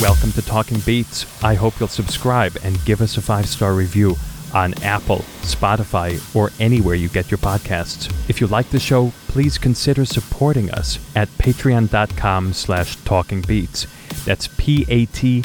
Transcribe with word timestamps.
Welcome 0.00 0.32
to 0.32 0.40
Talking 0.40 0.80
Beats. 0.80 1.26
I 1.44 1.52
hope 1.52 1.78
you'll 1.78 1.86
subscribe 1.86 2.56
and 2.64 2.82
give 2.86 3.02
us 3.02 3.18
a 3.18 3.20
five 3.20 3.46
star 3.46 3.74
review 3.74 4.16
on 4.54 4.72
Apple, 4.82 5.18
Spotify, 5.42 6.18
or 6.34 6.50
anywhere 6.58 6.94
you 6.94 7.10
get 7.10 7.30
your 7.30 7.36
podcasts. 7.36 8.10
If 8.30 8.40
you 8.40 8.46
like 8.46 8.70
the 8.70 8.80
show, 8.80 9.12
please 9.28 9.58
consider 9.58 10.06
supporting 10.06 10.70
us 10.70 10.98
at 11.14 11.28
patreon.com 11.28 12.54
slash 12.54 12.96
talkingbeats. 12.98 14.24
That's 14.24 14.48
P-A-T-R-E-O-N 14.48 15.44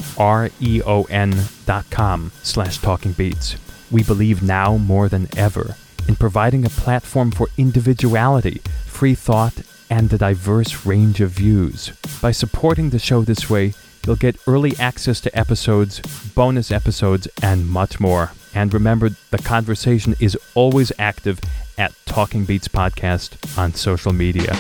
dot 1.66 1.90
com 1.90 2.32
slash 2.42 2.80
talkingbeats. 2.80 3.58
We 3.92 4.04
believe 4.04 4.42
now 4.42 4.78
more 4.78 5.10
than 5.10 5.28
ever 5.38 5.76
in 6.08 6.16
providing 6.16 6.64
a 6.66 6.70
platform 6.70 7.32
for 7.32 7.50
individuality, 7.58 8.62
free 8.86 9.16
thought, 9.16 9.64
and 9.90 10.14
a 10.14 10.18
diverse 10.18 10.86
range 10.86 11.20
of 11.20 11.32
views. 11.32 11.90
By 12.22 12.32
supporting 12.32 12.92
the 12.92 13.00
show 13.00 13.22
this 13.22 13.50
way, 13.50 13.74
you'll 14.06 14.16
get 14.16 14.38
early 14.48 14.76
access 14.78 15.20
to 15.22 15.38
episodes, 15.38 16.00
bonus 16.34 16.72
episodes, 16.72 17.28
and 17.42 17.68
much 17.70 18.00
more. 18.00 18.32
And 18.54 18.74
remember, 18.74 19.10
the 19.32 19.38
conversation 19.38 20.16
is 20.20 20.38
always 20.54 20.92
active 20.98 21.40
at 21.78 21.94
Talking 22.06 22.46
Beats 22.46 22.68
Podcast 22.68 23.58
on 23.58 23.74
social 23.74 24.14
media. 24.14 24.56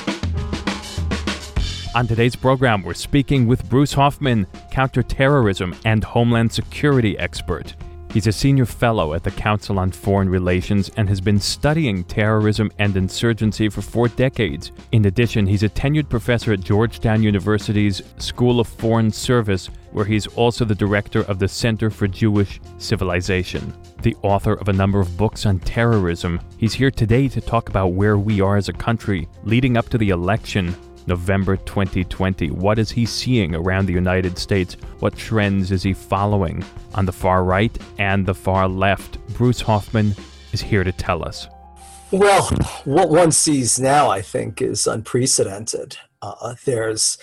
On 1.95 2.05
today's 2.05 2.35
program, 2.35 2.83
we're 2.83 2.93
speaking 2.93 3.47
with 3.47 3.69
Bruce 3.69 3.93
Hoffman, 3.93 4.47
counterterrorism 4.69 5.73
and 5.85 6.03
homeland 6.03 6.51
security 6.51 7.17
expert. 7.17 7.73
He's 8.15 8.27
a 8.27 8.31
senior 8.31 8.65
fellow 8.65 9.13
at 9.13 9.25
the 9.25 9.31
Council 9.31 9.77
on 9.77 9.91
Foreign 9.91 10.29
Relations 10.29 10.89
and 10.95 11.09
has 11.09 11.19
been 11.19 11.37
studying 11.37 12.05
terrorism 12.05 12.71
and 12.79 12.95
insurgency 12.95 13.67
for 13.67 13.81
four 13.81 14.07
decades. 14.07 14.71
In 14.93 15.03
addition, 15.03 15.45
he's 15.45 15.63
a 15.63 15.69
tenured 15.69 16.07
professor 16.07 16.53
at 16.53 16.61
Georgetown 16.61 17.21
University's 17.21 18.01
School 18.17 18.61
of 18.61 18.69
Foreign 18.69 19.11
Service, 19.11 19.69
where 19.91 20.05
he's 20.05 20.27
also 20.27 20.63
the 20.63 20.73
director 20.73 21.23
of 21.23 21.39
the 21.39 21.47
Center 21.49 21.89
for 21.89 22.07
Jewish 22.07 22.61
Civilization. 22.77 23.73
The 24.01 24.15
author 24.21 24.53
of 24.53 24.69
a 24.69 24.73
number 24.73 25.01
of 25.01 25.17
books 25.17 25.45
on 25.45 25.59
terrorism, 25.59 26.39
he's 26.57 26.73
here 26.73 26.91
today 26.91 27.27
to 27.27 27.41
talk 27.41 27.67
about 27.67 27.87
where 27.87 28.17
we 28.17 28.39
are 28.39 28.55
as 28.55 28.69
a 28.69 28.73
country 28.73 29.27
leading 29.43 29.75
up 29.75 29.89
to 29.89 29.97
the 29.97 30.11
election 30.11 30.73
November 31.07 31.57
2020. 31.57 32.51
What 32.51 32.79
is 32.79 32.91
he 32.91 33.05
seeing 33.05 33.55
around 33.55 33.85
the 33.85 33.93
United 33.93 34.37
States? 34.37 34.75
What 34.99 35.15
trends 35.15 35.71
is 35.71 35.83
he 35.83 35.93
following 35.93 36.63
on 36.93 37.05
the 37.05 37.11
far 37.11 37.43
right 37.43 37.75
and 37.97 38.25
the 38.25 38.35
far 38.35 38.67
left? 38.67 39.19
Bruce 39.29 39.61
Hoffman 39.61 40.15
is 40.51 40.61
here 40.61 40.83
to 40.83 40.91
tell 40.91 41.23
us. 41.23 41.47
Well, 42.11 42.49
what 42.85 43.09
one 43.09 43.31
sees 43.31 43.79
now, 43.79 44.09
I 44.09 44.21
think, 44.21 44.61
is 44.61 44.87
unprecedented. 44.87 45.97
Uh, 46.21 46.55
there's 46.65 47.17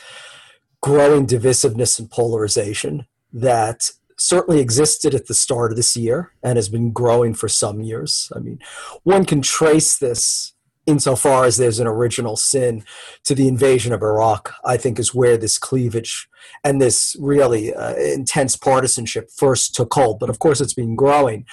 growing 0.81 1.27
divisiveness 1.27 1.99
and 1.99 2.11
polarization 2.11 3.07
that 3.33 3.91
certainly 4.19 4.61
existed 4.61 5.15
at 5.15 5.27
the 5.27 5.35
start 5.35 5.73
of 5.73 5.77
this 5.77 5.97
year 5.97 6.33
and 6.43 6.57
has 6.57 6.69
been 6.69 6.93
growing 6.93 7.35
for 7.35 7.49
some 7.49 7.81
years. 7.81 8.31
I 8.35 8.41
mean, 8.41 8.59
one 9.03 9.25
can 9.25 9.43
trace 9.43 9.99
this 9.99 10.52
insofar 10.87 11.45
as 11.45 11.57
there's 11.57 11.79
an 11.79 11.87
original 11.87 12.37
sin 12.37 12.85
to 13.25 13.35
the 13.35 13.49
invasion 13.49 13.93
of 13.93 14.03
Iraq, 14.03 14.53
I 14.65 14.77
think 14.77 14.99
is 14.99 15.15
where 15.15 15.37
this 15.37 15.59
cleavage 15.59 16.29
and 16.65 16.81
this 16.81 17.17
really 17.21 17.73
uh, 17.75 17.95
intense 17.95 18.57
partisanship 18.57 19.31
first 19.31 19.75
took 19.75 19.95
hold. 19.95 20.19
But 20.19 20.31
of 20.31 20.39
course, 20.39 20.61
it's 20.61 20.75
been 20.75 20.97
growing. 20.97 21.47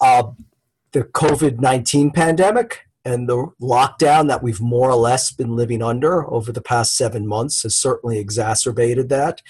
Uh, 0.00 0.32
the 0.92 1.02
COVID 1.02 1.60
19 1.60 2.12
pandemic 2.12 2.86
and 3.04 3.28
the 3.28 3.48
lockdown 3.60 4.28
that 4.28 4.42
we've 4.42 4.60
more 4.60 4.90
or 4.90 4.96
less 4.96 5.30
been 5.30 5.54
living 5.54 5.82
under 5.82 6.30
over 6.32 6.52
the 6.52 6.62
past 6.62 6.96
seven 6.96 7.26
months 7.26 7.62
has 7.62 7.74
certainly 7.74 8.18
exacerbated 8.18 9.08
that. 9.10 9.42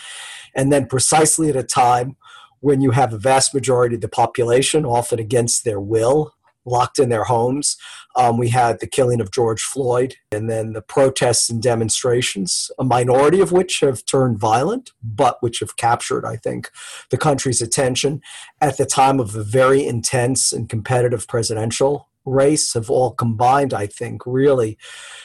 And 0.55 0.73
then, 0.73 0.87
precisely 0.87 1.49
at 1.51 1.57
a 1.57 1.63
time 1.63 2.17
when 2.61 2.81
you 2.81 2.93
have 2.93 3.13
a 3.13 3.19
vast 3.19 3.53
majority 3.53 3.97
of 3.97 4.01
the 4.01 4.09
population, 4.09 4.87
often 4.87 5.19
against 5.19 5.65
their 5.65 5.81
will, 5.81 6.35
locked 6.65 6.99
in 6.99 7.09
their 7.09 7.25
homes. 7.25 7.77
Um, 8.17 8.39
we 8.39 8.49
had 8.49 8.81
the 8.81 8.87
killing 8.87 9.21
of 9.21 9.31
George 9.31 9.63
Floyd, 9.63 10.17
and 10.33 10.49
then 10.49 10.73
the 10.73 10.83
protests 10.83 11.51
and 11.51 11.63
demonstrations, 11.63 12.71
a 12.79 12.85
minority 12.85 13.41
of 13.41 13.53
which 13.53 13.81
have 13.81 14.05
turned 14.07 14.39
violent, 14.39 14.93
but 15.03 15.43
which 15.43 15.61
have 15.61 15.77
captured, 15.77 16.25
I 16.25 16.37
think, 16.37 16.71
the 17.11 17.19
country's 17.19 17.61
attention 17.61 18.21
at 18.61 18.77
the 18.77 18.87
time 18.87 19.21
of 19.21 19.35
a 19.35 19.43
very 19.43 19.87
intense 19.87 20.53
and 20.53 20.69
competitive 20.69 21.27
presidential 21.27 22.09
race 22.25 22.75
have 22.75 22.91
all 22.91 23.13
combined, 23.13 23.75
I 23.75 23.87
think, 23.87 24.23
really 24.27 24.79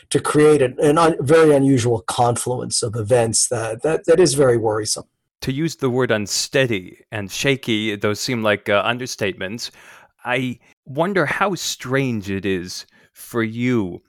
to 0.10 0.20
create 0.20 0.62
a 0.62 0.74
un- 1.00 1.16
very 1.22 1.56
unusual 1.56 2.02
confluence 2.02 2.84
of 2.84 2.96
events 2.96 3.48
that, 3.50 3.82
that, 3.84 4.06
that 4.06 4.20
is 4.20 4.34
very 4.34 4.58
worrisome. 4.58 5.06
To 5.42 5.54
use 5.54 5.78
the 5.78 5.90
word 5.90 6.12
unsteady 6.12 7.06
and 7.12 7.32
shaky, 7.32 7.96
those 7.96 8.20
seem 8.20 8.44
like 8.44 8.68
uh, 8.68 8.84
understatements. 8.84 9.72
I 10.26 10.60
wonder 10.90 11.26
how 11.26 11.56
strange 11.56 12.30
it 12.30 12.46
is 12.46 12.86
for 13.14 13.44
you 13.44 14.02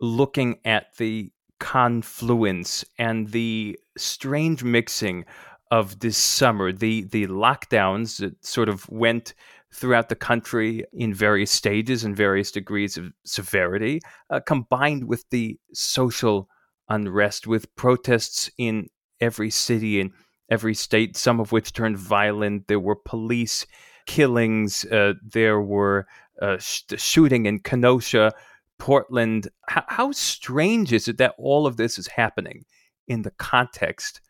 looking 0.00 0.58
at 0.64 0.94
the 0.98 1.32
confluence 1.58 2.84
and 2.98 3.30
the 3.30 3.78
strange 3.96 4.62
mixing 4.62 5.24
of 5.70 5.98
this 6.00 6.16
summer, 6.16 6.70
the 6.70 7.04
the 7.04 7.26
lockdowns 7.26 8.18
that 8.18 8.44
sort 8.44 8.68
of 8.68 8.88
went 8.88 9.34
throughout 9.72 10.08
the 10.08 10.14
country 10.14 10.84
in 10.92 11.12
various 11.12 11.50
stages 11.50 12.04
and 12.04 12.16
various 12.16 12.52
degrees 12.52 12.96
of 12.96 13.12
severity, 13.24 14.00
uh, 14.30 14.38
combined 14.40 15.04
with 15.04 15.24
the 15.30 15.58
social 15.72 16.48
unrest, 16.88 17.46
with 17.46 17.74
protests 17.74 18.48
in 18.58 18.88
every 19.20 19.50
city 19.50 20.00
and 20.00 20.12
every 20.50 20.74
state, 20.74 21.16
some 21.16 21.40
of 21.40 21.50
which 21.50 21.72
turned 21.72 21.98
violent. 21.98 22.68
There 22.68 22.78
were 22.78 22.94
police 22.94 23.66
killings. 24.06 24.84
Uh, 24.84 25.14
there 25.22 25.60
were 25.60 26.06
uh, 26.40 26.58
sh- 26.58 26.84
shooting 26.96 27.46
in 27.46 27.60
Kenosha, 27.60 28.32
Portland. 28.78 29.48
H- 29.70 29.84
how 29.88 30.12
strange 30.12 30.92
is 30.92 31.08
it 31.08 31.18
that 31.18 31.34
all 31.38 31.66
of 31.66 31.76
this 31.76 31.98
is 31.98 32.06
happening 32.06 32.64
in 33.08 33.22
the 33.22 33.30
context 33.32 34.20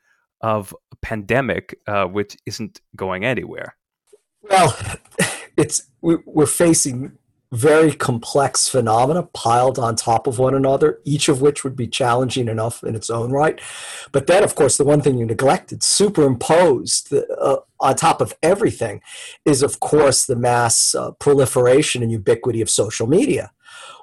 of 0.41 0.75
a 0.93 0.97
pandemic, 0.97 1.79
uh, 1.87 2.05
which 2.05 2.37
isn't 2.47 2.81
going 2.95 3.25
anywhere? 3.25 3.77
Well, 4.43 4.77
it's 5.57 5.89
we, 6.01 6.17
we're 6.27 6.47
facing 6.47 7.19
very 7.53 7.93
complex 7.93 8.69
phenomena 8.69 9.23
piled 9.23 9.79
on 9.79 9.95
top 9.95 10.27
of 10.27 10.39
one 10.39 10.55
another, 10.55 11.01
each 11.05 11.29
of 11.29 11.41
which 11.41 11.63
would 11.63 11.77
be 11.77 11.87
challenging 11.87 12.49
enough 12.49 12.83
in 12.83 12.95
its 12.95 13.09
own 13.09 13.31
right. 13.31 13.61
But 14.13 14.27
then, 14.27 14.43
of 14.43 14.55
course, 14.55 14.77
the 14.77 14.85
one 14.85 15.01
thing 15.01 15.17
you 15.17 15.27
neglected, 15.27 15.83
superimposed 15.83 17.13
uh, 17.13 17.59
on 17.81 17.95
top 17.95 18.21
of 18.21 18.35
everything, 18.43 19.01
is, 19.45 19.63
of 19.63 19.79
course, 19.81 20.27
the 20.27 20.37
mass 20.37 20.95
uh, 20.95 21.13
proliferation 21.13 22.03
and 22.03 22.11
ubiquity 22.11 22.61
of 22.61 22.69
social 22.69 23.07
media, 23.07 23.53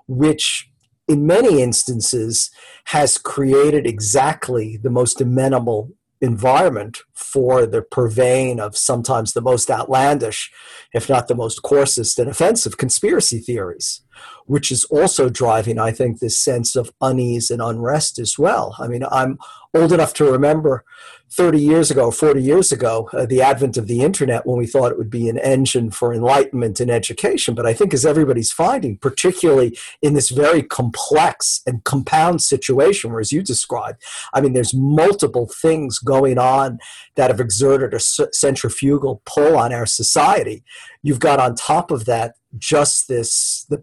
which 0.07 0.69
in 1.07 1.27
many 1.27 1.61
instances 1.61 2.49
has 2.85 3.17
created 3.17 3.85
exactly 3.85 4.77
the 4.77 4.89
most 4.89 5.19
amenable 5.19 5.91
environment 6.23 6.99
for 7.13 7.65
the 7.65 7.81
purveying 7.81 8.57
of 8.57 8.77
sometimes 8.77 9.33
the 9.33 9.41
most 9.41 9.69
outlandish, 9.69 10.49
if 10.93 11.09
not 11.09 11.27
the 11.27 11.35
most 11.35 11.61
coarsest 11.63 12.17
and 12.17 12.29
offensive 12.29 12.77
conspiracy 12.77 13.39
theories, 13.39 14.01
which 14.45 14.71
is 14.71 14.85
also 14.85 15.27
driving, 15.27 15.77
I 15.77 15.91
think, 15.91 16.19
this 16.19 16.39
sense 16.39 16.77
of 16.77 16.93
unease 17.01 17.51
and 17.51 17.61
unrest 17.61 18.19
as 18.19 18.39
well. 18.39 18.73
I 18.79 18.87
mean, 18.87 19.03
I'm 19.11 19.37
old 19.73 19.91
enough 19.91 20.13
to 20.13 20.31
remember 20.31 20.83
30 21.31 21.59
years 21.59 21.89
ago, 21.89 22.11
40 22.11 22.43
years 22.43 22.71
ago, 22.71 23.09
uh, 23.11 23.25
the 23.25 23.41
advent 23.41 23.75
of 23.75 23.87
the 23.87 24.01
internet 24.01 24.45
when 24.45 24.57
we 24.57 24.67
thought 24.67 24.91
it 24.91 24.99
would 24.99 25.09
be 25.09 25.29
an 25.29 25.39
engine 25.39 25.89
for 25.89 26.13
enlightenment 26.13 26.79
and 26.79 26.91
education. 26.91 27.55
But 27.55 27.65
I 27.65 27.73
think, 27.73 27.91
as 27.91 28.05
everybody's 28.05 28.51
finding, 28.51 28.97
particularly 28.97 29.75
in 30.01 30.13
this 30.13 30.29
very 30.29 30.61
complex 30.61 31.61
and 31.65 31.83
compound 31.83 32.43
situation, 32.43 33.11
where 33.11 33.19
as 33.19 33.31
you 33.31 33.41
described, 33.41 34.03
I 34.31 34.41
mean, 34.41 34.53
there's 34.53 34.75
multiple 34.75 35.49
things 35.51 35.97
going 35.97 36.37
on 36.37 36.77
that 37.15 37.31
have 37.31 37.39
exerted 37.39 37.95
a 37.95 37.99
centrifugal 37.99 39.23
pull 39.25 39.57
on 39.57 39.73
our 39.73 39.87
society. 39.87 40.63
You've 41.01 41.19
got 41.19 41.39
on 41.39 41.55
top 41.55 41.89
of 41.89 42.05
that 42.05 42.35
just 42.57 43.07
this 43.07 43.65
the 43.69 43.79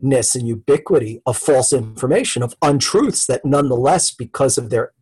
pervasiveness 0.00 0.34
and 0.34 0.48
ubiquity 0.48 1.20
of 1.26 1.36
false 1.36 1.72
information, 1.72 2.42
of 2.42 2.54
untruths 2.62 3.26
that 3.26 3.44
nonetheless, 3.44 4.10
because 4.10 4.58
of 4.58 4.70
their 4.70 4.92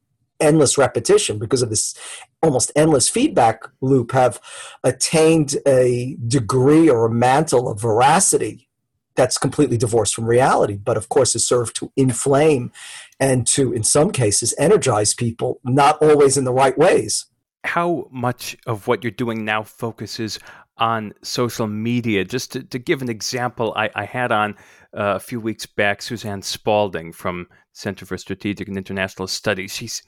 endless 0.41 0.79
repetition 0.79 1.37
because 1.37 1.63
of 1.63 1.69
this 1.69 1.97
almost 2.45 2.71
endless 2.77 3.09
feedback 3.09 3.65
loop 3.81 4.13
have 4.13 4.39
attained 4.85 5.57
a 5.67 6.17
degree 6.29 6.89
or 6.89 7.07
a 7.07 7.11
mantle 7.11 7.69
of 7.69 7.81
veracity 7.81 8.69
that's 9.17 9.37
completely 9.37 9.77
divorced 9.77 10.15
from 10.15 10.27
reality 10.27 10.77
but 10.77 10.97
of 10.97 11.09
course 11.09 11.33
has 11.33 11.45
served 11.45 11.75
to 11.75 11.91
inflame 11.97 12.71
and 13.19 13.49
to 13.49 13.73
in 13.73 13.83
some 13.83 14.13
cases 14.13 14.55
energize 14.59 15.13
people 15.13 15.59
not 15.65 16.01
always 16.01 16.37
in 16.37 16.45
the 16.45 16.53
right 16.53 16.79
ways. 16.79 17.27
How 17.65 18.07
much 18.13 18.57
of 18.65 18.87
what 18.87 19.03
you're 19.03 19.11
doing 19.11 19.45
now 19.45 19.65
focuses 19.65 20.39
on 20.79 21.13
social 21.23 21.67
media 21.67 22.25
just 22.25 22.53
to, 22.53 22.63
to 22.63 22.79
give 22.79 23.03
an 23.03 23.09
example 23.09 23.73
I, 23.77 23.91
I 23.95 24.05
had 24.05 24.33
on 24.33 24.55
uh, 24.97 25.17
a 25.17 25.21
few 25.21 25.41
weeks 25.41 25.67
back 25.67 26.03
suzanne 26.03 26.43
spaulding 26.43 27.13
from 27.13 27.47
Center 27.73 28.07
for 28.07 28.17
Strategic 28.17 28.69
and 28.69 28.77
International 28.77 29.29
Studies. 29.29 29.73
She's 29.75 30.03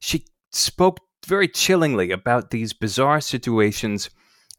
she 0.00 0.26
spoke 0.50 1.00
very 1.26 1.48
chillingly 1.48 2.10
about 2.10 2.50
these 2.50 2.72
bizarre 2.72 3.20
situations. 3.20 4.10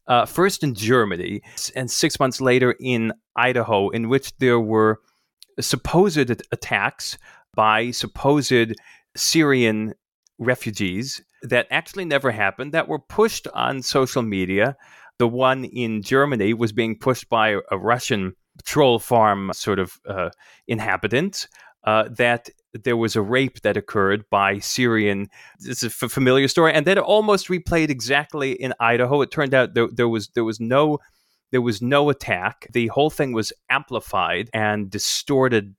Uh, 0.07 0.25
first 0.25 0.63
in 0.63 0.73
Germany, 0.73 1.41
and 1.75 1.91
six 1.91 2.17
months 2.17 2.39
later 2.39 2.75
in 2.79 3.11
Idaho, 3.35 3.89
in 3.89 4.07
which 4.07 4.31
there 4.37 4.57
were 4.57 5.01
supposed 5.59 6.17
attacks 6.51 7.17
by 7.53 7.91
supposed 7.91 8.73
Syrian 9.17 9.93
refugees 10.39 11.21
that 11.41 11.67
actually 11.71 12.05
never 12.05 12.31
happened, 12.31 12.71
that 12.71 12.87
were 12.87 12.99
pushed 12.99 13.47
on 13.53 13.81
social 13.81 14.21
media. 14.21 14.77
The 15.19 15.27
one 15.27 15.65
in 15.65 16.01
Germany 16.01 16.53
was 16.53 16.71
being 16.71 16.97
pushed 16.97 17.29
by 17.29 17.59
a 17.71 17.77
Russian 17.77 18.33
troll 18.63 18.99
farm 18.99 19.51
sort 19.53 19.79
of 19.79 19.93
uh, 20.07 20.29
inhabitant. 20.67 21.47
Uh, 21.83 22.09
that 22.09 22.49
there 22.83 22.97
was 22.97 23.15
a 23.15 23.21
rape 23.21 23.61
that 23.61 23.77
occurred 23.77 24.25
by 24.29 24.59
Syrian. 24.59 25.29
It's 25.61 25.83
a 25.83 25.87
f- 25.87 26.11
familiar 26.11 26.49
story, 26.49 26.73
and 26.73 26.85
then 26.85 26.97
it 26.97 27.03
almost 27.03 27.47
replayed 27.47 27.89
exactly 27.89 28.51
in 28.51 28.73
Idaho. 28.79 29.21
It 29.21 29.31
turned 29.31 29.53
out 29.53 29.73
there, 29.73 29.87
there 29.87 30.09
was 30.09 30.27
there 30.29 30.43
was 30.43 30.59
no 30.59 30.99
there 31.51 31.61
was 31.61 31.81
no 31.81 32.09
attack. 32.09 32.67
The 32.73 32.87
whole 32.87 33.09
thing 33.09 33.31
was 33.31 33.53
amplified 33.69 34.49
and 34.53 34.89
distorted 34.89 35.75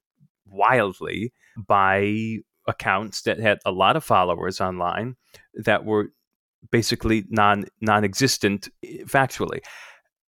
wildly 0.46 1.34
by 1.66 2.38
accounts 2.66 3.22
that 3.22 3.38
had 3.38 3.58
a 3.64 3.72
lot 3.72 3.96
of 3.96 4.04
followers 4.04 4.60
online 4.60 5.16
that 5.54 5.84
were 5.84 6.12
basically 6.70 7.24
non 7.28 7.66
non-existent 7.80 8.68
eh, 8.84 8.98
factually 9.04 9.60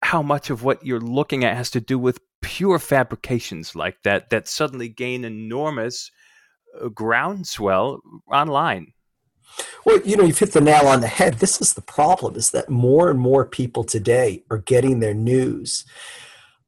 how 0.02 0.22
much 0.22 0.48
of 0.48 0.64
what 0.64 0.84
you're 0.84 1.00
looking 1.00 1.44
at 1.44 1.56
has 1.56 1.70
to 1.70 1.80
do 1.80 1.98
with 1.98 2.20
pure 2.40 2.78
fabrications 2.78 3.76
like 3.76 4.02
that 4.02 4.30
that 4.30 4.48
suddenly 4.48 4.88
gain 4.88 5.24
enormous 5.24 6.10
uh, 6.80 6.88
groundswell 6.88 8.00
online 8.32 8.92
well, 9.84 10.00
you 10.04 10.16
know, 10.16 10.24
you've 10.24 10.38
hit 10.38 10.52
the 10.52 10.60
nail 10.60 10.86
on 10.86 11.00
the 11.00 11.08
head. 11.08 11.34
This 11.34 11.60
is 11.60 11.74
the 11.74 11.82
problem 11.82 12.36
is 12.36 12.50
that 12.52 12.68
more 12.70 13.10
and 13.10 13.18
more 13.18 13.44
people 13.44 13.84
today 13.84 14.44
are 14.50 14.58
getting 14.58 15.00
their 15.00 15.14
news, 15.14 15.84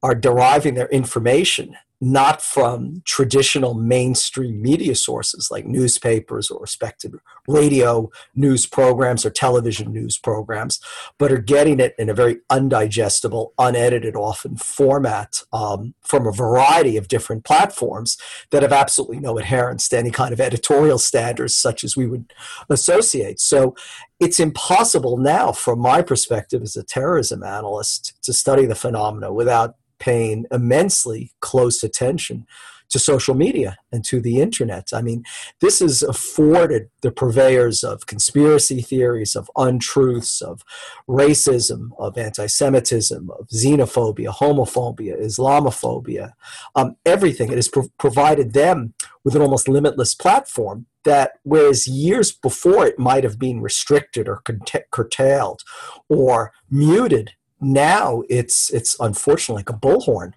are 0.03 0.15
deriving 0.15 0.75
their 0.75 0.89
information 0.89 1.77
not 2.05 2.43
from 2.43 3.01
traditional 3.05 3.75
mainstream 3.75 4.61
media 4.61 4.93
sources 4.93 5.53
like 5.53 5.65
newspapers 5.65 6.51
or 6.51 6.61
respected 6.61 7.15
radio 7.47 8.11
news 8.35 8.67
programs 8.67 9.25
or 9.25 9.31
television 9.31 9.93
news 9.93 10.19
programs, 10.19 10.81
but 11.17 11.31
are 11.31 11.39
getting 11.39 11.79
it 11.79 11.95
in 12.01 12.11
a 12.11 12.15
very 12.15 12.39
undigestible, 12.51 13.53
unedited, 13.57 14.17
often 14.17 14.57
format 14.57 15.45
um, 15.53 15.95
from 16.03 16.27
a 16.27 16.33
variety 16.33 16.97
of 16.97 17.07
different 17.07 17.45
platforms 17.45 18.19
that 18.51 18.63
have 18.63 18.73
absolutely 18.73 19.21
no 19.21 19.39
adherence 19.39 19.89
to 19.89 19.97
any 19.97 20.11
kind 20.11 20.33
of 20.33 20.41
editorial 20.41 20.99
standards 20.99 21.55
such 21.55 21.85
as 21.85 21.97
we 21.97 22.09
would 22.09 22.33
associate. 22.69 23.39
So 23.39 23.77
it's 24.19 24.41
impossible 24.41 25.19
now, 25.19 25.53
from 25.53 25.79
my 25.79 26.03
perspective 26.03 26.63
as 26.63 26.75
a 26.75 26.83
terrorism 26.83 27.45
analyst, 27.45 28.15
to 28.23 28.33
study 28.33 28.67
the 28.67 28.75
phenomena 28.75 29.33
without 29.33 29.77
paying 30.03 30.47
immensely 30.51 31.31
close 31.41 31.85
attention 31.85 32.45
to 32.91 32.99
social 32.99 33.35
media 33.35 33.79
and 33.91 34.05
to 34.05 34.21
the 34.21 34.41
internet. 34.41 34.89
I 34.93 35.01
mean, 35.01 35.25
this 35.61 35.79
has 35.79 36.03
afforded 36.03 36.91
the 37.01 37.11
purveyors 37.11 37.83
of 37.83 38.07
conspiracy 38.07 38.83
theories, 38.83 39.35
of 39.35 39.51
untruths, 39.57 40.43
of 40.43 40.63
racism, 41.09 41.91
of 41.99 42.19
anti 42.19 42.47
Semitism, 42.47 43.31
of 43.31 43.49
xenophobia, 43.49 44.29
homophobia, 44.29 45.19
Islamophobia, 45.19 46.33
um, 46.75 46.97
everything. 47.07 47.51
It 47.51 47.57
has 47.57 47.69
pro- 47.69 47.89
provided 47.99 48.53
them 48.53 48.93
with 49.25 49.35
an 49.37 49.43
almost 49.43 49.69
limitless 49.69 50.15
platform 50.15 50.87
that, 51.05 51.33
whereas 51.45 51.87
years 51.87 52.33
before 52.33 52.87
it 52.87 52.99
might 52.99 53.25
have 53.25 53.39
been 53.39 53.63
restricted 53.63 54.29
or 54.29 54.43
curtailed 54.91 55.63
or 56.09 56.53
muted 56.71 57.33
now 57.63 58.23
it's 58.29 58.71
it's 58.73 58.97
unfortunately 59.01 59.61
like 59.61 59.71
a 59.71 59.79
bullhorn. 59.79 60.33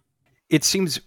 It 0.50 0.64
seems 0.64 1.00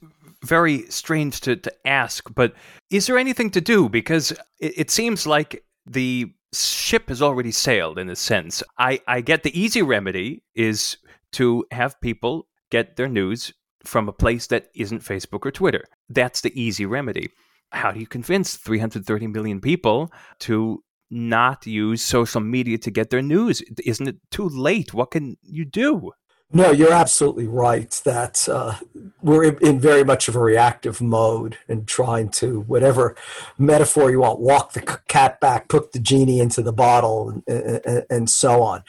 very 0.45 0.83
strange 0.91 1.41
to, 1.43 1.57
to 1.57 1.73
ask, 1.87 2.33
but 2.35 2.55
is 2.91 3.07
there 3.07 3.19
anything 3.19 3.51
to 3.51 3.61
do? 3.61 3.89
Because 3.89 4.33
it, 4.61 4.79
it 4.79 4.91
seems 4.91 5.27
like 5.27 5.65
the 5.87 6.33
ship 6.53 7.09
has 7.09 7.23
already 7.23 7.51
sailed 7.51 7.99
in 7.99 8.09
a 8.09 8.17
sense. 8.17 8.63
I, 8.79 9.01
I 9.07 9.21
get 9.21 9.43
the 9.43 9.59
easy 9.59 9.83
remedy 9.83 10.43
is 10.55 10.97
to 11.33 11.65
have 11.73 12.01
people 12.01 12.49
get 12.71 12.97
their 12.97 13.09
news 13.09 13.53
from 13.85 14.09
a 14.09 14.13
place 14.13 14.47
that 14.49 14.69
isn't 14.75 15.03
Facebook 15.03 15.47
or 15.47 15.51
Twitter. 15.51 15.85
That's 16.09 16.41
the 16.41 16.61
easy 16.61 16.87
remedy. 16.87 17.31
How 17.71 17.93
do 17.93 18.01
you 18.01 18.07
convince 18.07 18.57
330 18.57 19.27
million 19.27 19.61
people 19.61 20.11
to 20.41 20.83
not 21.11 21.67
use 21.67 22.03
social 22.03 22.41
media 22.41 22.79
to 22.79 22.91
get 22.91 23.11
their 23.11 23.23
news? 23.23 23.63
Isn't 23.85 24.09
it 24.09 24.19
too 24.31 24.49
late? 24.49 24.95
What 24.95 25.11
can 25.13 25.37
you 25.43 25.65
do? 25.65 26.13
No, 26.51 26.71
you're 26.71 26.95
absolutely 26.95 27.47
right 27.47 27.91
that 28.05 28.49
uh, 28.49 28.77
we're 29.21 29.45
in 29.45 29.79
very 29.79 30.03
much 30.03 30.29
of 30.29 30.37
a 30.37 30.41
reactive 30.41 31.03
mode 31.03 31.59
and 31.69 31.87
trying 31.87 32.31
to, 32.31 32.61
whatever 32.61 33.17
metaphor 33.59 34.11
you 34.11 34.21
want, 34.21 34.41
walk 34.41 34.73
the 34.73 34.81
cat 35.09 35.41
back, 35.41 35.69
put 35.69 35.93
the 35.93 35.99
genie 35.99 36.41
into 36.41 36.63
the 36.63 36.73
bottle, 36.73 37.29
and, 37.29 37.43
and, 37.85 38.07
and 38.09 38.31
so 38.31 38.63
on. 38.63 38.83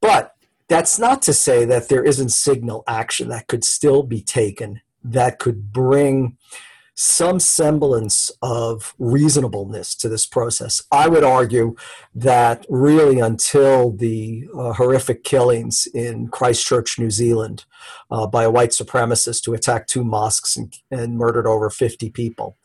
But 0.00 0.36
that's 0.68 0.98
not 0.98 1.20
to 1.22 1.32
say 1.32 1.64
that 1.64 1.88
there 1.88 2.04
isn't 2.04 2.28
signal 2.28 2.84
action 2.86 3.28
that 3.28 3.48
could 3.48 3.64
still 3.64 4.04
be 4.04 4.20
taken 4.20 4.80
that 5.02 5.38
could 5.38 5.72
bring 5.72 6.38
some 6.94 7.40
semblance 7.40 8.30
of 8.40 8.94
reasonableness 8.98 9.94
to 9.96 10.08
this 10.08 10.26
process. 10.26 10.82
I 10.92 11.08
would 11.08 11.24
argue 11.24 11.74
that 12.14 12.64
really 12.68 13.18
until 13.18 13.90
the 13.90 14.46
uh, 14.56 14.74
horrific 14.74 15.24
killings 15.24 15.88
in 15.92 16.28
Christchurch, 16.28 16.98
New 16.98 17.10
Zealand, 17.10 17.64
uh, 18.10 18.26
by 18.26 18.44
a 18.44 18.50
white 18.50 18.70
supremacist 18.70 19.44
who 19.44 19.54
attacked 19.54 19.90
two 19.90 20.04
mosques 20.04 20.56
and, 20.56 20.72
and 20.90 21.18
murdered 21.18 21.46
over 21.46 21.68
50 21.68 22.10
people, 22.10 22.56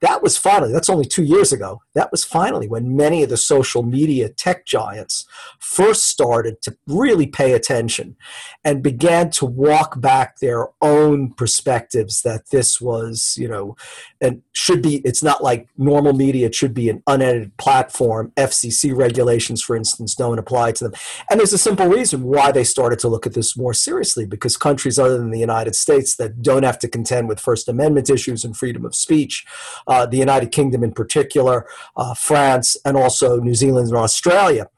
that 0.00 0.22
was 0.22 0.36
finally, 0.36 0.72
that's 0.72 0.90
only 0.90 1.06
two 1.06 1.24
years 1.24 1.52
ago, 1.52 1.82
that 1.94 2.10
was 2.10 2.22
finally 2.22 2.68
when 2.68 2.96
many 2.96 3.22
of 3.22 3.30
the 3.30 3.36
social 3.36 3.82
media 3.82 4.28
tech 4.28 4.66
giants 4.66 5.26
first 5.58 6.04
started 6.04 6.60
to 6.62 6.76
really 6.86 7.26
pay 7.26 7.52
attention 7.52 8.16
and 8.62 8.82
began 8.82 9.30
to 9.30 9.46
walk 9.46 10.00
back 10.00 10.38
their 10.38 10.68
own 10.82 11.32
perspectives 11.32 12.22
that 12.22 12.50
this 12.50 12.78
was, 12.80 13.36
you 13.38 13.48
know, 13.48 13.74
and 14.20 14.42
should 14.52 14.82
be, 14.82 14.96
it's 14.96 15.22
not 15.22 15.42
like 15.42 15.68
normal 15.78 16.12
media, 16.12 16.46
it 16.46 16.54
should 16.54 16.74
be 16.74 16.90
an 16.90 17.02
unedited 17.06 17.56
platform. 17.56 18.32
FCC 18.36 18.94
regulations, 18.94 19.62
for 19.62 19.76
instance, 19.76 20.14
don't 20.14 20.38
apply 20.38 20.72
to 20.72 20.84
them. 20.84 20.92
And 21.30 21.40
there's 21.40 21.54
a 21.54 21.58
simple 21.58 21.86
reason 21.86 22.22
why 22.22 22.52
they 22.52 22.64
started 22.64 22.98
to 22.98 23.08
look 23.08 23.26
at 23.26 23.32
this 23.32 23.56
more 23.56 23.72
seriously 23.72 24.26
because 24.26 24.58
countries 24.58 24.98
other 24.98 25.16
than 25.16 25.30
the 25.30 25.40
United 25.40 25.74
States 25.74 26.16
that 26.16 26.42
don't 26.42 26.64
have 26.64 26.78
to 26.80 26.88
contend 26.88 27.28
with 27.28 27.40
First 27.40 27.66
Amendment 27.66 28.10
issues 28.10 28.44
and 28.44 28.54
freedom 28.54 28.84
of 28.84 28.94
speech 28.94 29.46
uh, 29.86 30.06
the 30.06 30.16
United 30.16 30.52
Kingdom 30.52 30.82
in 30.82 30.92
particular, 30.92 31.66
uh, 31.96 32.14
France, 32.14 32.76
and 32.84 32.96
also 32.96 33.38
New 33.38 33.54
Zealand 33.54 33.88
and 33.88 33.96
Australia 33.96 34.68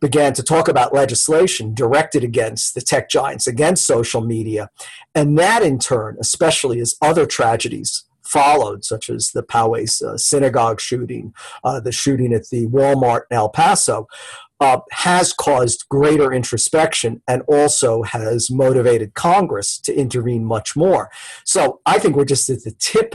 began 0.00 0.32
to 0.32 0.42
talk 0.42 0.68
about 0.68 0.94
legislation 0.94 1.74
directed 1.74 2.22
against 2.22 2.74
the 2.74 2.80
tech 2.80 3.08
giants, 3.10 3.46
against 3.46 3.86
social 3.86 4.20
media. 4.20 4.70
And 5.14 5.36
that, 5.38 5.62
in 5.62 5.78
turn, 5.78 6.16
especially 6.20 6.80
as 6.80 6.94
other 7.02 7.26
tragedies 7.26 8.04
followed, 8.22 8.84
such 8.84 9.08
as 9.08 9.30
the 9.30 9.42
Poway 9.42 9.84
uh, 10.02 10.16
synagogue 10.16 10.80
shooting, 10.80 11.32
uh, 11.64 11.80
the 11.80 11.92
shooting 11.92 12.32
at 12.32 12.48
the 12.50 12.66
Walmart 12.66 13.22
in 13.30 13.36
El 13.36 13.48
Paso, 13.48 14.06
uh, 14.60 14.80
has 14.90 15.32
caused 15.32 15.88
greater 15.88 16.32
introspection 16.32 17.22
and 17.26 17.42
also 17.48 18.02
has 18.02 18.50
motivated 18.50 19.14
Congress 19.14 19.78
to 19.78 19.94
intervene 19.94 20.44
much 20.44 20.76
more. 20.76 21.10
So 21.44 21.80
I 21.86 21.98
think 21.98 22.16
we're 22.16 22.24
just 22.24 22.50
at 22.50 22.64
the 22.64 22.72
tip 22.78 23.14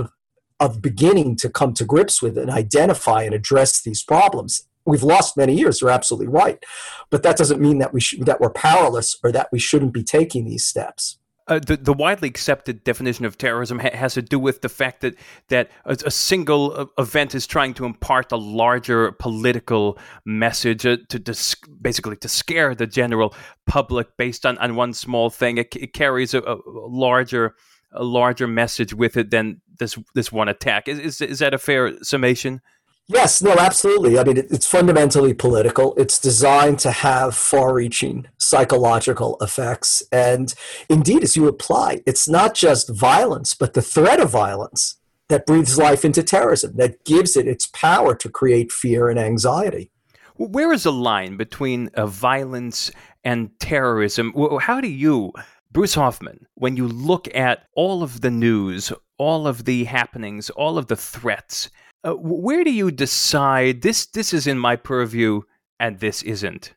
of 0.64 0.82
beginning 0.82 1.36
to 1.36 1.50
come 1.50 1.74
to 1.74 1.86
grips 1.86 2.22
with 2.22 2.38
and 2.38 2.50
identify 2.50 3.24
and 3.24 3.34
address 3.34 3.82
these 3.82 4.02
problems. 4.02 4.66
We've 4.86 5.04
lost 5.04 5.38
many 5.38 5.56
years. 5.56 5.82
You're 5.82 5.90
absolutely 5.90 6.28
right, 6.28 6.64
but 7.10 7.24
that 7.24 7.38
doesn't 7.38 7.62
mean 7.62 7.80
that 7.80 7.94
we 7.94 8.02
sh- 8.02 8.20
that 8.22 8.40
we're 8.42 8.50
powerless 8.50 9.18
or 9.24 9.32
that 9.32 9.50
we 9.52 9.60
shouldn't 9.60 9.94
be 9.94 10.04
taking 10.04 10.46
these 10.46 10.66
steps. 10.66 11.18
Uh, 11.46 11.60
the, 11.60 11.76
the 11.76 11.92
widely 11.92 12.30
accepted 12.30 12.86
definition 12.86 13.26
of 13.26 13.38
terrorism 13.38 13.80
ha- 13.80 13.94
has 13.94 14.14
to 14.14 14.22
do 14.22 14.40
with 14.40 14.62
the 14.62 14.70
fact 14.70 15.02
that 15.02 15.16
that 15.50 15.70
a, 15.84 15.98
a 16.06 16.12
single 16.12 16.90
event 16.98 17.36
is 17.36 17.46
trying 17.46 17.74
to 17.74 17.86
impart 17.86 18.32
a 18.32 18.38
larger 18.38 19.12
political 19.12 19.98
message 20.26 20.86
uh, 20.86 20.98
to, 21.10 21.20
to, 21.20 21.58
basically 21.82 22.16
to 22.16 22.30
scare 22.30 22.74
the 22.74 22.88
general 22.88 23.34
public 23.68 24.08
based 24.18 24.46
on, 24.46 24.58
on 24.60 24.76
one 24.76 24.94
small 24.94 25.30
thing. 25.30 25.58
It, 25.58 25.76
it 25.76 25.94
carries 25.94 26.34
a, 26.34 26.40
a 26.40 26.58
larger 26.66 27.56
a 27.94 28.04
larger 28.04 28.48
message 28.48 28.94
with 28.94 29.18
it 29.18 29.32
than 29.32 29.62
this 29.80 29.98
this 30.16 30.32
one 30.32 30.50
attack. 30.50 30.88
Is 30.88 31.00
is, 31.00 31.22
is 31.22 31.40
that 31.40 31.54
a 31.54 31.58
fair 31.58 32.02
summation? 32.04 32.62
Yes, 33.08 33.42
no, 33.42 33.52
absolutely. 33.52 34.18
I 34.18 34.24
mean, 34.24 34.38
it's 34.38 34.66
fundamentally 34.66 35.34
political. 35.34 35.94
It's 35.96 36.18
designed 36.18 36.80
to 36.80 36.92
have 36.92 37.36
far 37.36 37.74
reaching 37.74 38.28
psychological 38.38 39.38
effects. 39.42 40.04
And 40.10 40.54
indeed, 40.90 41.22
as 41.22 41.36
you 41.36 41.48
apply, 41.50 42.02
it's 42.06 42.30
not 42.30 42.54
just 42.54 42.88
violence, 42.90 43.54
but 43.56 43.74
the 43.74 43.82
threat 43.82 44.22
of 44.22 44.30
violence 44.30 44.96
that 45.28 45.46
breathes 45.46 45.78
life 45.78 46.06
into 46.06 46.24
terrorism, 46.24 46.78
that 46.78 47.04
gives 47.04 47.36
it 47.36 47.46
its 47.46 47.68
power 47.68 48.16
to 48.16 48.30
create 48.30 48.72
fear 48.72 49.10
and 49.10 49.20
anxiety. 49.20 49.92
Where 50.36 50.72
is 50.72 50.84
the 50.84 50.92
line 50.94 51.36
between 51.36 51.90
uh, 51.96 52.06
violence 52.06 52.90
and 53.24 53.52
terrorism? 53.60 54.34
How 54.62 54.80
do 54.80 54.88
you, 54.88 55.34
Bruce 55.74 55.96
Hoffman, 55.96 56.46
when 56.54 56.78
you 56.78 56.88
look 56.88 57.28
at 57.34 57.66
all 57.76 58.04
of 58.04 58.22
the 58.22 58.30
news, 58.30 58.94
all 59.18 59.48
of 59.48 59.66
the 59.66 59.86
happenings, 59.86 60.52
all 60.52 60.78
of 60.78 60.86
the 60.86 60.96
threats, 60.96 61.68
uh, 62.04 62.14
where 62.14 62.64
do 62.64 62.72
you 62.72 62.92
decide 62.92 63.82
this 63.82 64.06
this 64.06 64.34
is 64.36 64.46
in 64.46 64.60
my 64.60 64.76
purview 64.76 65.42
and 65.80 66.00
this 66.00 66.22
isn't? 66.22 66.76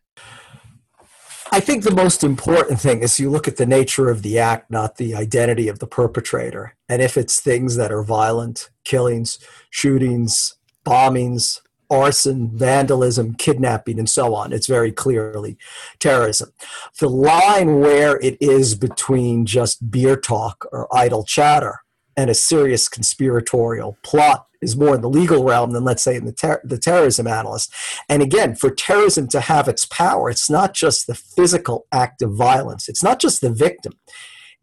I 1.53 1.61
think 1.61 1.85
the 1.85 1.95
most 1.95 2.25
important 2.25 2.81
thing 2.81 3.03
is 3.03 3.21
you 3.21 3.29
look 3.29 3.47
at 3.47 3.59
the 3.59 3.67
nature 3.67 4.09
of 4.09 4.23
the 4.23 4.39
act, 4.39 4.71
not 4.71 4.97
the 4.97 5.15
identity 5.15 5.69
of 5.69 5.79
the 5.79 5.87
perpetrator. 5.87 6.75
And 6.89 7.03
if 7.03 7.19
it's 7.19 7.39
things 7.39 7.77
that 7.77 7.93
are 7.93 8.03
violent, 8.03 8.71
killings, 8.85 9.39
shootings, 9.69 10.55
bombings, 10.87 11.61
arson, 11.91 12.51
vandalism, 12.57 13.35
kidnapping, 13.35 13.99
and 13.99 14.09
so 14.09 14.35
on, 14.35 14.53
it's 14.53 14.67
very 14.67 14.93
clearly 14.93 15.57
terrorism. 15.99 16.53
The 16.99 17.09
line 17.09 17.81
where 17.81 18.19
it 18.21 18.37
is 18.41 18.75
between 18.75 19.47
just 19.47 19.91
beer 19.91 20.17
talk 20.17 20.67
or 20.73 20.89
idle 20.95 21.25
chatter 21.25 21.81
and 22.17 22.31
a 22.31 22.35
serious 22.35 22.89
conspiratorial 22.89 23.99
plot 24.03 24.47
is 24.63 24.77
more 24.77 24.95
in 24.95 25.03
the 25.03 25.09
legal 25.09 25.45
realm 25.45 25.73
than 25.73 25.85
let's 25.85 26.03
say 26.03 26.17
in 26.17 26.25
the, 26.25 26.33
ter- 26.33 26.63
the 26.65 26.79
terrorism 26.79 27.27
analyst. 27.27 27.73
And 28.09 28.23
again 28.23 28.55
for 28.55 28.71
terrorism 28.71 29.29
to 29.29 29.41
have 29.41 29.69
its 29.69 29.85
power 29.85 30.31
it's 30.31 30.49
not 30.49 30.75
just 30.75 31.07
the 31.07 31.15
physical 31.15 31.87
act 31.93 32.23
of 32.23 32.35
violence. 32.35 32.89
It's 32.89 33.03
not 33.03 33.21
just 33.21 33.41
the 33.41 33.51
victim. 33.51 33.93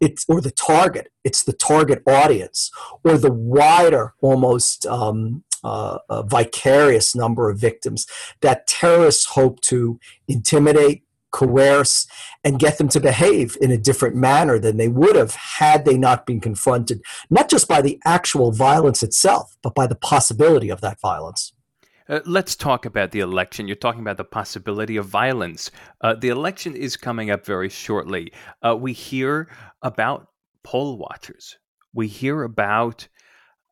It's 0.00 0.24
or 0.28 0.40
the 0.40 0.50
target. 0.50 1.08
It's 1.22 1.44
the 1.44 1.52
target 1.52 2.02
audience 2.06 2.70
or 3.04 3.16
the 3.16 3.32
wider 3.32 4.14
almost 4.20 4.84
um, 4.86 5.44
uh, 5.64 6.22
vicarious 6.22 7.14
number 7.14 7.50
of 7.50 7.58
victims 7.58 8.06
that 8.42 8.66
terrorists 8.66 9.26
hope 9.26 9.60
to 9.62 9.98
intimidate 10.28 11.04
coerce, 11.34 12.06
and 12.44 12.60
get 12.60 12.78
them 12.78 12.88
to 12.88 13.00
behave 13.00 13.56
in 13.60 13.72
a 13.72 13.76
different 13.76 14.14
manner 14.14 14.56
than 14.56 14.76
they 14.76 14.86
would 14.86 15.16
have 15.16 15.34
had 15.34 15.84
they 15.84 15.98
not 15.98 16.26
been 16.26 16.40
confronted, 16.40 17.02
not 17.28 17.50
just 17.50 17.66
by 17.66 17.82
the 17.82 18.00
actual 18.04 18.52
violence 18.52 19.02
itself, 19.02 19.56
but 19.60 19.74
by 19.74 19.84
the 19.84 19.96
possibility 19.96 20.70
of 20.70 20.80
that 20.80 21.00
violence. 21.00 21.52
Uh, 22.08 22.20
let's 22.24 22.54
talk 22.54 22.86
about 22.86 23.10
the 23.10 23.18
election. 23.18 23.66
You're 23.66 23.74
talking 23.74 24.00
about 24.00 24.16
the 24.16 24.24
possibility 24.24 24.96
of 24.96 25.06
violence. 25.06 25.72
Uh, 26.02 26.14
the 26.14 26.28
election 26.28 26.76
is 26.76 26.96
coming 26.96 27.30
up 27.30 27.44
very 27.44 27.68
shortly. 27.68 28.32
Uh, 28.62 28.76
we 28.76 28.92
hear 28.92 29.48
about 29.82 30.28
poll 30.62 30.98
watchers. 30.98 31.56
We 31.94 32.06
hear 32.06 32.44
about 32.44 33.08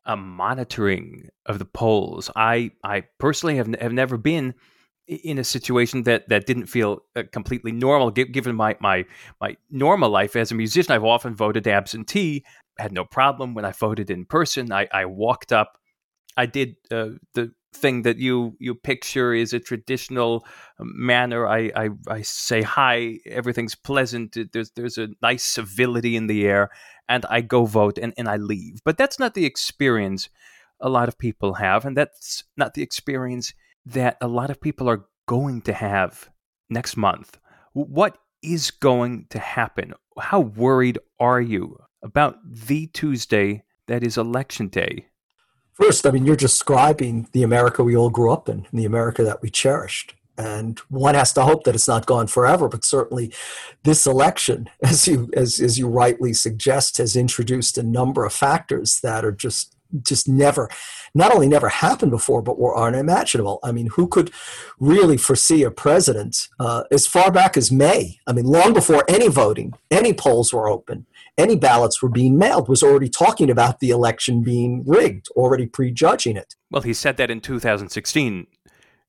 a 0.05 0.17
monitoring 0.17 1.29
of 1.45 1.59
the 1.59 1.65
polls. 1.65 2.29
I, 2.35 2.71
I 2.83 3.03
personally 3.19 3.57
have, 3.57 3.73
have 3.79 3.93
never 3.93 4.17
been 4.17 4.53
in 5.07 5.37
a 5.37 5.43
situation 5.43 6.03
that 6.03 6.29
that 6.29 6.45
didn't 6.45 6.67
feel 6.67 7.03
uh, 7.15 7.23
completely 7.31 7.71
normal 7.71 8.09
given 8.09 8.55
my 8.55 8.77
my 8.79 9.05
my 9.41 9.57
normal 9.69 10.09
life 10.09 10.35
as 10.35 10.51
a 10.51 10.55
musician. 10.55 10.93
I've 10.93 11.03
often 11.03 11.35
voted 11.35 11.67
absentee 11.67 12.45
had 12.77 12.91
no 12.91 13.05
problem 13.05 13.53
when 13.53 13.65
i 13.65 13.71
voted 13.71 14.09
in 14.09 14.25
person. 14.25 14.71
I 14.71 14.87
i 14.91 15.05
walked 15.05 15.51
up 15.51 15.77
i 16.37 16.45
did 16.45 16.75
uh, 16.91 17.09
the 17.33 17.51
thing 17.73 18.03
that 18.03 18.17
you 18.17 18.55
you 18.59 18.75
picture 18.75 19.33
is 19.33 19.51
a 19.51 19.59
traditional 19.59 20.45
manner. 20.79 21.47
I, 21.47 21.71
I 21.75 21.89
i 22.07 22.21
say 22.21 22.61
hi 22.61 23.19
everything's 23.25 23.75
pleasant. 23.75 24.37
There's 24.53 24.71
there's 24.71 24.97
a 24.97 25.09
nice 25.21 25.43
civility 25.43 26.15
in 26.15 26.27
the 26.27 26.45
air 26.45 26.69
and 27.09 27.25
i 27.29 27.41
go 27.41 27.65
vote 27.65 27.97
and 27.97 28.13
and 28.17 28.27
i 28.27 28.37
leave 28.37 28.79
but 28.83 28.97
that's 28.97 29.19
not 29.19 29.33
the 29.33 29.45
experience 29.45 30.29
a 30.79 30.89
lot 30.89 31.07
of 31.07 31.17
people 31.17 31.55
have 31.55 31.85
and 31.85 31.95
that's 31.95 32.43
not 32.57 32.73
the 32.73 32.81
experience 32.81 33.53
that 33.85 34.17
a 34.21 34.27
lot 34.27 34.49
of 34.49 34.61
people 34.61 34.89
are 34.89 35.05
going 35.27 35.61
to 35.61 35.73
have 35.73 36.29
next 36.69 36.97
month. 36.97 37.37
What 37.73 38.17
is 38.41 38.71
going 38.71 39.27
to 39.29 39.39
happen? 39.39 39.93
How 40.19 40.41
worried 40.41 40.99
are 41.19 41.41
you 41.41 41.79
about 42.03 42.37
the 42.45 42.87
Tuesday 42.87 43.63
that 43.87 44.03
is 44.03 44.17
election 44.17 44.67
day? 44.67 45.07
First, 45.73 46.05
I 46.05 46.11
mean, 46.11 46.25
you're 46.25 46.35
describing 46.35 47.27
the 47.31 47.43
America 47.43 47.83
we 47.83 47.95
all 47.95 48.11
grew 48.11 48.31
up 48.31 48.47
in, 48.47 48.67
the 48.71 48.85
America 48.85 49.23
that 49.23 49.41
we 49.41 49.49
cherished. 49.49 50.13
And 50.37 50.79
one 50.89 51.15
has 51.15 51.31
to 51.33 51.43
hope 51.43 51.63
that 51.63 51.75
it's 51.75 51.87
not 51.87 52.05
gone 52.05 52.27
forever, 52.27 52.67
but 52.67 52.83
certainly 52.83 53.31
this 53.83 54.07
election, 54.07 54.69
as 54.83 55.07
you 55.07 55.29
as, 55.35 55.59
as 55.59 55.77
you 55.77 55.87
rightly 55.87 56.33
suggest, 56.33 56.97
has 56.97 57.15
introduced 57.15 57.77
a 57.77 57.83
number 57.83 58.25
of 58.25 58.33
factors 58.33 58.99
that 59.01 59.23
are 59.23 59.31
just 59.31 59.75
just 60.01 60.27
never, 60.27 60.69
not 61.13 61.33
only 61.33 61.47
never 61.47 61.69
happened 61.69 62.11
before, 62.11 62.41
but 62.41 62.57
were 62.57 62.77
unimaginable. 62.77 63.59
I 63.63 63.71
mean, 63.71 63.87
who 63.87 64.07
could 64.07 64.31
really 64.79 65.17
foresee 65.17 65.63
a 65.63 65.71
president 65.71 66.47
uh, 66.59 66.83
as 66.91 67.05
far 67.05 67.31
back 67.31 67.55
as 67.55 67.71
May? 67.71 68.19
I 68.25 68.33
mean, 68.33 68.45
long 68.45 68.73
before 68.73 69.03
any 69.07 69.27
voting, 69.27 69.73
any 69.91 70.13
polls 70.13 70.51
were 70.53 70.67
open, 70.67 71.05
any 71.37 71.55
ballots 71.55 72.01
were 72.01 72.09
being 72.09 72.37
mailed, 72.37 72.67
was 72.67 72.83
already 72.83 73.09
talking 73.09 73.49
about 73.49 73.79
the 73.79 73.89
election 73.89 74.43
being 74.43 74.83
rigged, 74.85 75.27
already 75.35 75.67
prejudging 75.67 76.37
it. 76.37 76.55
Well, 76.71 76.81
he 76.81 76.93
said 76.93 77.17
that 77.17 77.29
in 77.29 77.41
2016 77.41 78.47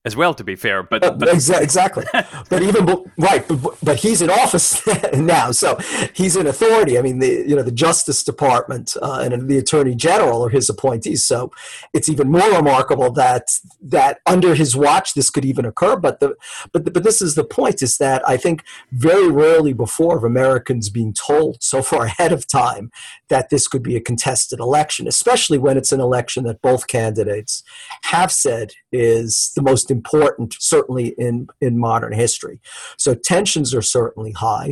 as 0.05 0.15
well, 0.15 0.35
to 0.35 0.45
be 0.45 0.55
fair. 0.55 0.83
But, 0.83 1.03
uh, 1.03 1.13
but 1.13 1.29
exactly, 1.29 2.05
but 2.49 2.63
even 2.63 2.87
right, 3.17 3.47
but, 3.49 3.77
but 3.83 3.97
he's 3.97 4.21
in 4.21 4.31
office 4.31 4.87
now, 5.15 5.51
so 5.51 5.79
he's 6.13 6.37
in 6.37 6.47
authority. 6.47 6.99
I 6.99 7.03
mean, 7.03 7.21
the 7.21 7.45
you 7.47 7.57
know 7.57 7.63
the 7.63 7.73
Justice 7.73 8.23
Department 8.23 8.97
uh, 9.01 9.21
and 9.21 9.49
the 9.49 9.59
Attorney 9.59 9.95
General 9.95 10.45
are 10.45 10.51
his 10.51 10.69
appointees, 10.69 11.25
so 11.25 11.51
it's 11.93 12.09
even 12.09 12.31
more 12.31 12.51
remarkable 12.53 13.11
that 13.13 13.49
that 13.81 14.21
under 14.27 14.55
his 14.55 14.77
watch 14.77 15.15
this 15.15 15.31
could 15.31 15.45
even 15.45 15.65
occur. 15.65 15.97
But 15.97 16.21
the 16.21 16.35
but 16.73 16.85
the, 16.85 16.91
but 16.91 17.03
this 17.03 17.23
is 17.23 17.35
the 17.35 17.45
point: 17.45 17.83
is 17.83 17.97
that 17.99 18.27
I 18.29 18.37
think 18.37 18.63
very 18.93 19.31
rarely 19.31 19.73
before 19.73 20.15
have 20.15 20.25
Americans 20.25 20.91
being 20.91 21.15
told 21.15 21.63
so 21.63 21.83
far 21.83 22.05
ahead 22.05 22.33
of 22.33 22.47
time 22.47 22.91
that 23.29 23.49
this 23.49 23.67
could 23.67 23.83
be 23.83 23.97
a 23.97 24.01
contested 24.01 24.61
election, 24.61 25.09
especially 25.09 25.57
when 25.57 25.79
it's 25.79 25.93
an 25.93 26.01
election 26.01 26.45
that 26.45 26.61
both 26.61 26.87
candidates 26.87 27.63
have 28.05 28.31
said 28.31 28.73
is 28.93 29.51
the 29.57 29.63
most 29.63 29.91
important, 29.99 30.51
certainly 30.59 31.09
in, 31.27 31.49
in 31.61 31.79
modern 31.79 32.13
history. 32.13 32.57
So 32.97 33.15
tensions 33.15 33.75
are 33.75 33.87
certainly 33.99 34.33
high. 34.33 34.71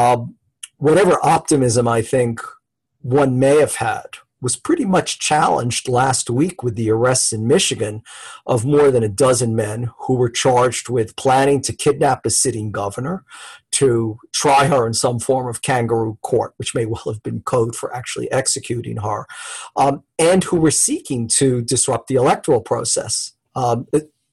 Um, 0.00 0.18
whatever 0.86 1.14
optimism 1.36 1.84
I 1.98 2.02
think 2.02 2.40
one 3.02 3.38
may 3.38 3.56
have 3.64 3.76
had 3.76 4.10
was 4.42 4.56
pretty 4.56 4.86
much 4.86 5.18
challenged 5.18 5.88
last 5.88 6.30
week 6.30 6.62
with 6.62 6.74
the 6.74 6.90
arrests 6.90 7.32
in 7.32 7.46
Michigan 7.46 8.02
of 8.46 8.64
more 8.64 8.90
than 8.90 9.02
a 9.02 9.08
dozen 9.26 9.54
men 9.54 9.90
who 10.04 10.14
were 10.14 10.30
charged 10.30 10.88
with 10.88 11.16
planning 11.16 11.60
to 11.62 11.74
kidnap 11.74 12.24
a 12.24 12.30
sitting 12.30 12.72
governor, 12.72 13.24
to 13.72 14.18
try 14.32 14.66
her 14.66 14.86
in 14.86 14.94
some 14.94 15.18
form 15.18 15.46
of 15.48 15.62
kangaroo 15.62 16.18
court, 16.22 16.54
which 16.56 16.74
may 16.74 16.86
well 16.86 17.04
have 17.06 17.22
been 17.22 17.40
code 17.42 17.76
for 17.76 17.94
actually 17.94 18.30
executing 18.32 18.98
her, 18.98 19.26
um, 19.76 20.02
and 20.18 20.44
who 20.44 20.58
were 20.58 20.70
seeking 20.70 21.28
to 21.28 21.62
disrupt 21.62 22.08
the 22.08 22.16
electoral 22.16 22.60
process. 22.60 23.32
Um, 23.54 23.86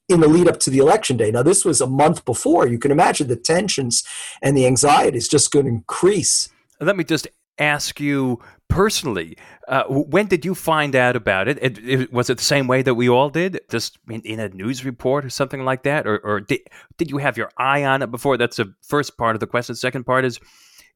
in 0.09 0.21
the 0.21 0.27
lead 0.27 0.47
up 0.47 0.59
to 0.61 0.69
the 0.69 0.77
election 0.77 1.17
day. 1.17 1.31
Now, 1.31 1.43
this 1.43 1.65
was 1.65 1.81
a 1.81 1.87
month 1.87 2.23
before. 2.25 2.67
You 2.67 2.79
can 2.79 2.91
imagine 2.91 3.27
the 3.27 3.35
tensions 3.35 4.03
and 4.41 4.55
the 4.55 4.65
anxiety 4.65 5.17
is 5.17 5.27
just 5.27 5.51
going 5.51 5.65
to 5.65 5.71
increase. 5.71 6.49
Let 6.79 6.95
me 6.95 7.03
just 7.03 7.27
ask 7.59 7.99
you 7.99 8.39
personally, 8.69 9.37
uh, 9.67 9.83
when 9.85 10.27
did 10.27 10.45
you 10.45 10.53
find 10.53 10.95
out 10.95 11.15
about 11.15 11.47
it? 11.47 11.57
It, 11.61 11.77
it? 11.79 12.13
Was 12.13 12.29
it 12.29 12.37
the 12.37 12.43
same 12.43 12.67
way 12.67 12.81
that 12.83 12.93
we 12.93 13.09
all 13.09 13.29
did, 13.29 13.59
just 13.69 13.97
in, 14.09 14.21
in 14.21 14.39
a 14.39 14.49
news 14.49 14.85
report 14.85 15.25
or 15.25 15.29
something 15.29 15.65
like 15.65 15.83
that, 15.83 16.05
or, 16.05 16.19
or 16.19 16.39
did, 16.41 16.61
did 16.97 17.09
you 17.09 17.17
have 17.17 17.37
your 17.37 17.51
eye 17.57 17.83
on 17.83 18.01
it 18.01 18.11
before? 18.11 18.37
That's 18.37 18.57
the 18.57 18.73
first 18.83 19.17
part 19.17 19.35
of 19.35 19.39
the 19.39 19.47
question. 19.47 19.73
The 19.73 19.77
second 19.77 20.05
part 20.05 20.23
is, 20.23 20.39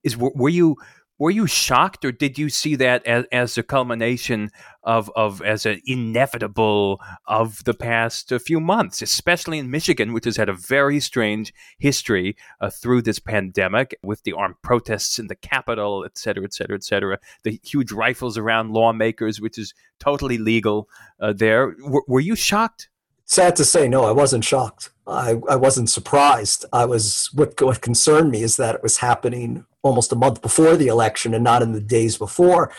is 0.04 0.16
were 0.18 0.50
you 0.50 0.78
were 1.22 1.30
you 1.30 1.46
shocked 1.46 2.04
or 2.04 2.12
did 2.12 2.40
you 2.40 2.50
see 2.50 2.76
that 2.76 3.06
as, 3.06 3.26
as 3.32 3.56
a 3.56 3.62
culmination 3.62 4.50
of, 4.84 5.12
of 5.16 5.40
as 5.44 5.68
an 5.68 5.80
inevitable 5.86 7.00
of 7.28 7.64
the 7.66 7.76
past 7.76 8.34
few 8.44 8.60
months 8.60 9.04
especially 9.04 9.60
in 9.60 9.70
michigan 9.70 10.14
which 10.14 10.26
has 10.26 10.36
had 10.36 10.50
a 10.50 10.54
very 10.54 11.00
strange 11.00 11.54
history 11.78 12.36
uh, 12.60 12.72
through 12.72 13.04
this 13.04 13.20
pandemic 13.20 13.96
with 14.02 14.24
the 14.24 14.34
armed 14.34 14.56
protests 14.64 15.20
in 15.20 15.28
the 15.28 15.36
capitol 15.36 16.04
et 16.06 16.18
cetera 16.18 16.44
et 16.44 16.54
cetera 16.54 16.76
et 16.76 16.84
cetera. 16.84 17.20
The 17.44 17.60
huge 17.64 17.92
rifles 17.92 18.38
around 18.38 18.72
lawmakers 18.72 19.40
which 19.40 19.58
is 19.58 19.74
totally 20.00 20.38
legal 20.38 20.90
uh, 21.20 21.34
there. 21.34 21.76
W- 21.76 22.02
were 22.08 22.20
you 22.20 22.36
shocked? 22.36 22.90
Sad 23.26 23.56
to 23.58 23.66
say 23.66 23.88
no 23.88 24.04
i 24.06 24.12
wasn't 24.12 24.44
shocked. 24.44 24.90
I, 25.08 25.36
I 25.50 25.56
wasn't 25.56 25.90
surprised. 25.90 26.66
I 26.74 26.86
was 26.86 27.30
what 27.34 27.62
what 27.62 27.82
concerned 27.82 28.32
me 28.32 28.42
is 28.42 28.58
that 28.58 28.76
it 28.76 28.84
was 28.84 28.98
happening 28.98 29.66
almost 29.84 30.12
a 30.12 30.16
month 30.16 30.42
before 30.42 30.76
the 30.76 30.88
election 30.88 31.34
and 31.34 31.44
not 31.44 31.62
in 31.62 31.72
the 31.72 31.82
days 31.82 32.18
before 32.18 32.72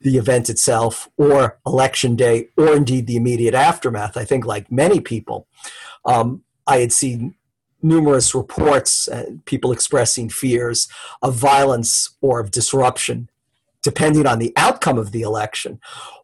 the 0.00 0.16
event 0.16 0.48
itself 0.48 1.08
or 1.16 1.58
election 1.66 2.16
day 2.16 2.48
or 2.56 2.74
indeed 2.74 3.06
the 3.06 3.16
immediate 3.16 3.54
aftermath. 3.54 4.16
I 4.16 4.24
think, 4.24 4.46
like 4.46 4.70
many 4.70 5.00
people, 5.00 5.46
um, 6.04 6.42
I 6.66 6.78
had 6.78 6.92
seen 6.92 7.34
numerous 7.82 8.34
reports, 8.34 9.08
uh, 9.08 9.26
people 9.44 9.70
expressing 9.70 10.28
fears 10.28 10.88
of 11.22 11.34
violence 11.34 12.16
or 12.20 12.40
of 12.40 12.50
disruption 12.50 13.28
depending 13.86 14.26
on 14.26 14.40
the 14.40 14.52
outcome 14.56 14.98
of 14.98 15.12
the 15.12 15.22
election. 15.22 15.78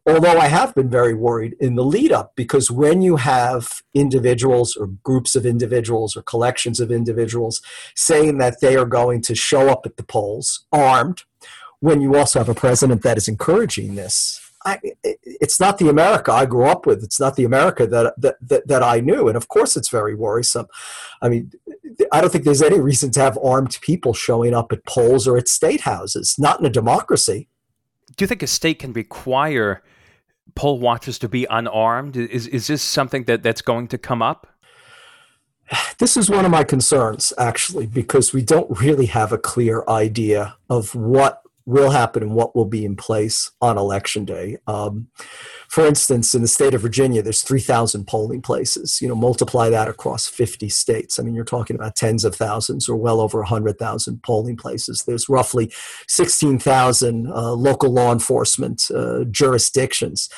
Although 0.04 0.36
I 0.36 0.48
have 0.48 0.74
been 0.74 0.90
very 0.90 1.14
worried 1.14 1.54
in 1.60 1.76
the 1.76 1.84
lead 1.84 2.10
up 2.10 2.32
because 2.34 2.72
when 2.72 3.02
you 3.02 3.14
have 3.18 3.82
individuals 3.94 4.74
or 4.74 4.88
groups 5.04 5.36
of 5.36 5.46
individuals 5.46 6.16
or 6.16 6.22
collections 6.22 6.80
of 6.80 6.90
individuals 6.90 7.62
saying 7.94 8.38
that 8.38 8.60
they 8.60 8.74
are 8.74 8.84
going 8.84 9.22
to 9.22 9.36
show 9.36 9.68
up 9.68 9.86
at 9.86 9.96
the 9.96 10.02
polls 10.02 10.66
armed, 10.72 11.22
when 11.78 12.00
you 12.00 12.16
also 12.16 12.40
have 12.40 12.48
a 12.48 12.62
president 12.64 13.02
that 13.02 13.16
is 13.16 13.28
encouraging 13.28 13.94
this, 13.94 14.40
I, 14.64 14.80
it's 15.04 15.60
not 15.60 15.78
the 15.78 15.88
America 15.88 16.32
I 16.32 16.46
grew 16.46 16.66
up 16.66 16.84
with. 16.84 17.04
It's 17.04 17.20
not 17.20 17.36
the 17.36 17.44
America 17.44 17.86
that, 17.86 18.14
that, 18.18 18.36
that 18.48 18.66
that 18.68 18.82
I 18.82 19.00
knew, 19.00 19.28
and 19.28 19.36
of 19.36 19.48
course, 19.48 19.76
it's 19.76 19.88
very 19.88 20.14
worrisome. 20.14 20.66
I 21.20 21.28
mean, 21.28 21.52
I 22.12 22.20
don't 22.20 22.30
think 22.30 22.44
there's 22.44 22.62
any 22.62 22.80
reason 22.80 23.10
to 23.12 23.20
have 23.20 23.38
armed 23.42 23.78
people 23.82 24.14
showing 24.14 24.54
up 24.54 24.72
at 24.72 24.84
polls 24.84 25.26
or 25.26 25.36
at 25.36 25.48
state 25.48 25.82
houses. 25.82 26.36
Not 26.38 26.60
in 26.60 26.66
a 26.66 26.70
democracy. 26.70 27.48
Do 28.16 28.22
you 28.22 28.26
think 28.26 28.42
a 28.42 28.46
state 28.46 28.78
can 28.78 28.92
require 28.92 29.82
poll 30.54 30.78
watchers 30.78 31.18
to 31.20 31.28
be 31.28 31.46
unarmed? 31.50 32.16
Is 32.16 32.46
is 32.46 32.66
this 32.66 32.82
something 32.82 33.24
that 33.24 33.42
that's 33.42 33.62
going 33.62 33.88
to 33.88 33.98
come 33.98 34.22
up? 34.22 34.48
This 35.98 36.16
is 36.16 36.28
one 36.28 36.44
of 36.44 36.50
my 36.50 36.64
concerns, 36.64 37.32
actually, 37.38 37.86
because 37.86 38.32
we 38.32 38.42
don't 38.42 38.80
really 38.80 39.06
have 39.06 39.32
a 39.32 39.38
clear 39.38 39.84
idea 39.88 40.56
of 40.68 40.94
what 40.94 41.41
will 41.64 41.90
happen 41.90 42.22
and 42.22 42.34
what 42.34 42.54
will 42.54 42.64
be 42.64 42.84
in 42.84 42.96
place 42.96 43.50
on 43.60 43.78
election 43.78 44.24
day. 44.24 44.58
Um, 44.66 45.08
for 45.68 45.86
instance, 45.86 46.34
in 46.34 46.42
the 46.42 46.48
state 46.48 46.74
of 46.74 46.82
Virginia, 46.82 47.22
there's 47.22 47.42
3,000 47.42 48.06
polling 48.06 48.42
places. 48.42 49.00
You 49.00 49.08
know, 49.08 49.14
multiply 49.14 49.70
that 49.70 49.88
across 49.88 50.26
50 50.26 50.68
states. 50.68 51.18
I 51.18 51.22
mean, 51.22 51.34
you're 51.34 51.44
talking 51.44 51.76
about 51.76 51.96
tens 51.96 52.24
of 52.24 52.34
thousands 52.34 52.88
or 52.88 52.96
well 52.96 53.20
over 53.20 53.38
100,000 53.38 54.22
polling 54.22 54.56
places. 54.56 55.04
There's 55.06 55.28
roughly 55.28 55.72
16,000 56.08 57.26
uh, 57.28 57.52
local 57.52 57.90
law 57.90 58.12
enforcement 58.12 58.90
uh, 58.94 59.24
jurisdictions. 59.30 60.28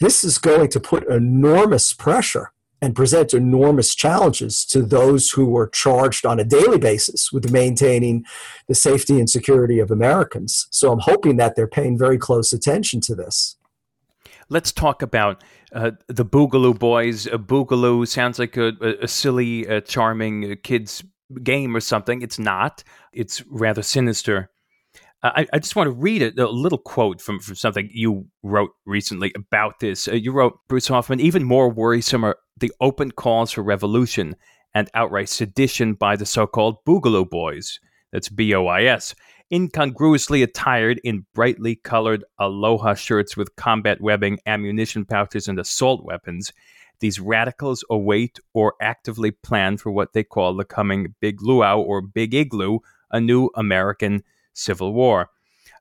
This 0.00 0.22
is 0.22 0.38
going 0.38 0.68
to 0.68 0.80
put 0.80 1.08
enormous 1.08 1.92
pressure 1.92 2.52
and 2.80 2.94
present 2.94 3.34
enormous 3.34 3.94
challenges 3.94 4.64
to 4.66 4.82
those 4.82 5.30
who 5.30 5.56
are 5.56 5.68
charged 5.68 6.24
on 6.24 6.38
a 6.38 6.44
daily 6.44 6.78
basis 6.78 7.32
with 7.32 7.50
maintaining 7.50 8.24
the 8.68 8.74
safety 8.74 9.18
and 9.18 9.28
security 9.28 9.80
of 9.80 9.90
Americans. 9.90 10.68
So 10.70 10.92
I'm 10.92 11.00
hoping 11.00 11.36
that 11.38 11.56
they're 11.56 11.66
paying 11.66 11.98
very 11.98 12.18
close 12.18 12.52
attention 12.52 13.00
to 13.02 13.14
this. 13.14 13.56
Let's 14.48 14.72
talk 14.72 15.02
about 15.02 15.44
uh, 15.72 15.90
the 16.06 16.24
Boogaloo 16.24 16.78
Boys. 16.78 17.26
Boogaloo 17.26 18.06
sounds 18.08 18.38
like 18.38 18.56
a, 18.56 18.72
a 19.02 19.08
silly, 19.08 19.68
uh, 19.68 19.80
charming 19.82 20.56
kids 20.62 21.04
game 21.42 21.76
or 21.76 21.80
something. 21.80 22.22
It's 22.22 22.38
not. 22.38 22.82
It's 23.12 23.44
rather 23.46 23.82
sinister. 23.82 24.50
I, 25.22 25.46
I, 25.52 25.58
just 25.58 25.74
want 25.74 25.88
to 25.88 25.92
read 25.92 26.22
a, 26.22 26.44
a, 26.44 26.46
little 26.46 26.78
quote 26.78 27.20
from, 27.20 27.40
from 27.40 27.56
something 27.56 27.90
you 27.92 28.26
wrote 28.44 28.70
recently 28.86 29.32
about 29.34 29.80
this. 29.80 30.06
Uh, 30.06 30.12
you 30.12 30.30
wrote, 30.30 30.60
Bruce 30.68 30.86
Hoffman, 30.86 31.18
even 31.18 31.42
more 31.42 31.68
worrisome 31.68 32.22
are 32.24 32.38
the 32.56 32.72
open 32.80 33.10
calls 33.10 33.50
for 33.50 33.62
revolution 33.62 34.36
and 34.74 34.88
outright 34.94 35.28
sedition 35.28 35.94
by 35.94 36.14
the 36.14 36.26
so 36.26 36.46
called 36.46 36.84
Boogaloo 36.84 37.28
Boys. 37.28 37.80
That's 38.12 38.28
B 38.28 38.54
O 38.54 38.66
I 38.66 38.84
S. 38.84 39.14
Incongruously 39.50 40.42
attired 40.42 41.00
in 41.02 41.26
brightly 41.34 41.74
colored 41.74 42.24
aloha 42.38 42.94
shirts 42.94 43.36
with 43.36 43.56
combat 43.56 44.00
webbing, 44.00 44.38
ammunition 44.46 45.04
pouches, 45.04 45.48
and 45.48 45.58
assault 45.58 46.04
weapons, 46.04 46.52
these 47.00 47.20
radicals 47.20 47.84
await 47.90 48.40
or 48.54 48.74
actively 48.80 49.30
plan 49.30 49.76
for 49.76 49.90
what 49.90 50.12
they 50.12 50.24
call 50.24 50.54
the 50.54 50.64
coming 50.64 51.14
Big 51.20 51.42
Luau 51.42 51.80
or 51.80 52.00
Big 52.00 52.34
Igloo, 52.34 52.80
a 53.10 53.20
new 53.20 53.50
American 53.54 54.22
civil 54.58 54.92
war. 54.92 55.30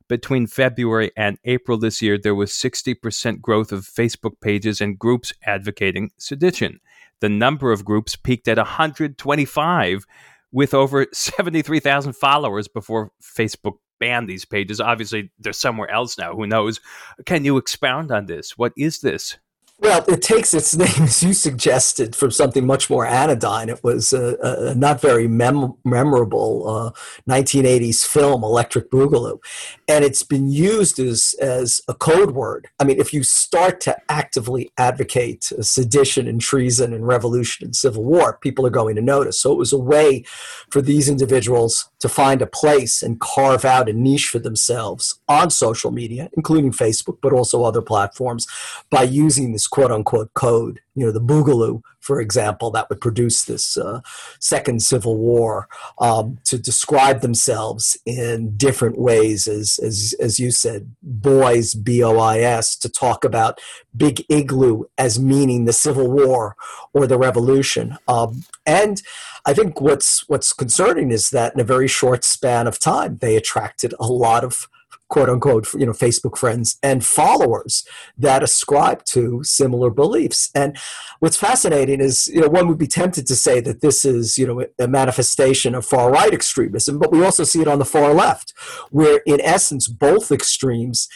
Between 0.07 0.48
February 0.48 1.12
and 1.17 1.38
April 1.43 1.77
this 1.77 2.01
year, 2.01 2.17
there 2.17 2.36
was 2.36 2.51
60% 2.51 3.41
growth 3.41 3.72
of 3.74 3.86
Facebook 3.86 4.39
pages 4.39 4.79
and 4.79 4.98
groups 4.98 5.34
advocating 5.43 6.12
sedition. 6.17 6.79
The 7.19 7.29
number 7.29 7.72
of 7.72 7.84
groups 7.84 8.15
peaked 8.15 8.48
at 8.48 8.57
125 8.57 10.05
with 10.51 10.74
over 10.74 11.07
73,000 11.12 12.13
followers 12.13 12.67
before 12.67 13.12
Facebook 13.22 13.80
banned 13.99 14.30
these 14.30 14.45
pages. 14.45 14.80
Obviously, 14.80 15.32
they're 15.39 15.54
somewhere 15.54 15.89
else 15.91 16.17
now. 16.17 16.34
Who 16.36 16.47
knows? 16.47 16.80
Can 17.25 17.43
you 17.43 17.58
expound 17.58 18.12
on 18.12 18.28
this? 18.28 18.58
What 18.58 18.73
is 18.78 19.01
this? 19.01 19.38
Well, 19.79 20.03
it 20.07 20.23
takes 20.23 20.55
its 20.55 20.75
name, 20.77 21.03
as 21.03 21.21
you 21.21 21.33
suggested, 21.33 22.15
from 22.15 22.31
something 22.31 22.65
much 22.65 22.89
more 22.89 23.05
anodyne. 23.05 23.69
It 23.69 23.83
was 23.83 24.11
a, 24.11 24.35
a 24.41 24.75
not 24.75 24.99
very 25.01 25.27
mem- 25.27 25.75
memorable 25.85 26.67
uh, 26.67 26.91
1980s 27.29 28.05
film, 28.05 28.43
Electric 28.43 28.89
Boogaloo, 28.89 29.39
and 29.87 30.03
it's 30.03 30.23
been 30.23 30.49
used 30.49 30.99
as 30.99 31.35
as 31.39 31.81
a 31.87 31.93
code 31.93 32.31
word. 32.31 32.69
I 32.79 32.85
mean, 32.85 32.99
if 32.99 33.13
you 33.13 33.23
start 33.23 33.79
to 33.81 33.95
actively 34.09 34.71
advocate 34.79 35.43
sedition 35.61 36.27
and 36.27 36.41
treason 36.41 36.91
and 36.91 37.05
revolution 37.05 37.67
and 37.67 37.75
civil 37.75 38.03
war, 38.03 38.39
people 38.41 38.65
are 38.65 38.71
going 38.71 38.95
to 38.95 39.01
notice. 39.01 39.39
So 39.39 39.51
it 39.51 39.59
was 39.59 39.73
a 39.73 39.79
way 39.79 40.23
for 40.71 40.81
these 40.81 41.07
individuals 41.07 41.89
to 41.99 42.09
find 42.09 42.41
a 42.41 42.47
place 42.47 43.03
and 43.03 43.19
carve 43.19 43.63
out 43.63 43.89
a 43.89 43.93
niche 43.93 44.27
for 44.27 44.39
themselves 44.39 45.19
on 45.27 45.51
social 45.51 45.91
media, 45.91 46.29
including 46.35 46.71
Facebook, 46.71 47.17
but 47.21 47.33
also 47.33 47.63
other 47.63 47.81
platforms, 47.81 48.47
by 48.89 49.03
using 49.03 49.51
quote 49.67 49.91
unquote 49.91 50.34
code. 50.34 50.80
You 50.95 51.06
know, 51.06 51.12
the 51.12 51.21
Boogaloo, 51.21 51.82
for 51.99 52.19
example, 52.19 52.71
that 52.71 52.89
would 52.89 52.99
produce 52.99 53.45
this 53.45 53.77
uh, 53.77 54.01
second 54.39 54.82
civil 54.82 55.17
war 55.17 55.67
um, 55.99 56.39
to 56.45 56.58
describe 56.58 57.21
themselves 57.21 57.97
in 58.06 58.58
different 58.58 58.97
ways, 58.97 59.47
as, 59.47 59.80
as, 59.84 60.15
as 60.19 60.39
you 60.39 60.49
said, 60.49 60.95
boys, 61.03 61.75
B 61.75 62.03
O 62.03 62.17
I 62.17 62.39
S, 62.39 62.75
to 62.77 62.89
talk 62.89 63.23
about 63.23 63.60
Big 63.95 64.25
Igloo 64.30 64.86
as 64.97 65.19
meaning 65.19 65.65
the 65.65 65.73
Civil 65.73 66.10
War 66.10 66.56
or 66.93 67.06
the 67.06 67.17
Revolution. 67.17 67.97
Um, 68.08 68.43
and 68.65 69.03
I 69.45 69.53
think 69.53 69.80
what's 69.80 70.27
what's 70.27 70.53
concerning 70.53 71.12
is 71.12 71.30
that 71.30 71.53
in 71.53 71.60
a 71.60 71.63
very 71.63 71.88
short 71.88 72.23
span 72.23 72.67
of 72.67 72.80
time, 72.80 73.17
they 73.17 73.36
attracted 73.36 73.93
a 73.99 74.08
lot 74.08 74.43
of 74.43 74.67
quote 75.10 75.30
unquote 75.30 75.74
you 75.74 75.86
know 75.86 75.93
facebook 75.93 76.38
friends 76.38 76.78
and 76.84 77.06
followers 77.06 77.86
that 78.17 78.43
ascribe 78.43 79.04
to 79.06 79.41
similar 79.43 79.89
beliefs. 79.89 80.50
And 80.54 80.78
what's 81.20 81.38
fascinating 81.38 82.02
is 82.02 82.28
you 82.28 82.41
know 82.41 82.50
one 82.50 82.67
would 82.67 82.78
be 82.78 82.88
tempted 82.88 83.26
to 83.28 83.36
say 83.36 83.60
that 83.62 83.82
this 83.82 84.06
is 84.06 84.38
you 84.38 84.48
know 84.48 84.65
a 84.80 84.88
manifestation 84.88 85.76
of 85.76 85.86
far 85.86 86.12
right 86.12 86.34
extremism 86.34 87.00
but 87.00 87.12
we 87.12 87.24
also 87.24 87.43
see 87.43 87.62
it 87.62 87.67
on 87.67 87.80
the 87.80 87.86
far 87.86 88.13
left 88.13 88.54
where 88.91 89.22
in 89.26 89.41
essence 89.41 89.88
both 89.88 90.32
extremes 90.32 91.08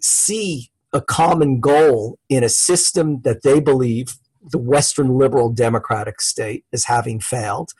see 0.00 0.70
a 0.92 1.00
common 1.00 1.60
goal 1.60 2.18
in 2.28 2.42
a 2.42 2.48
system 2.48 3.20
that 3.22 3.42
they 3.42 3.60
believe 3.60 4.18
the 4.42 4.58
Western 4.58 5.18
liberal 5.18 5.50
democratic 5.50 6.20
state 6.20 6.64
is 6.72 6.86
having 6.86 7.20
failed, 7.20 7.72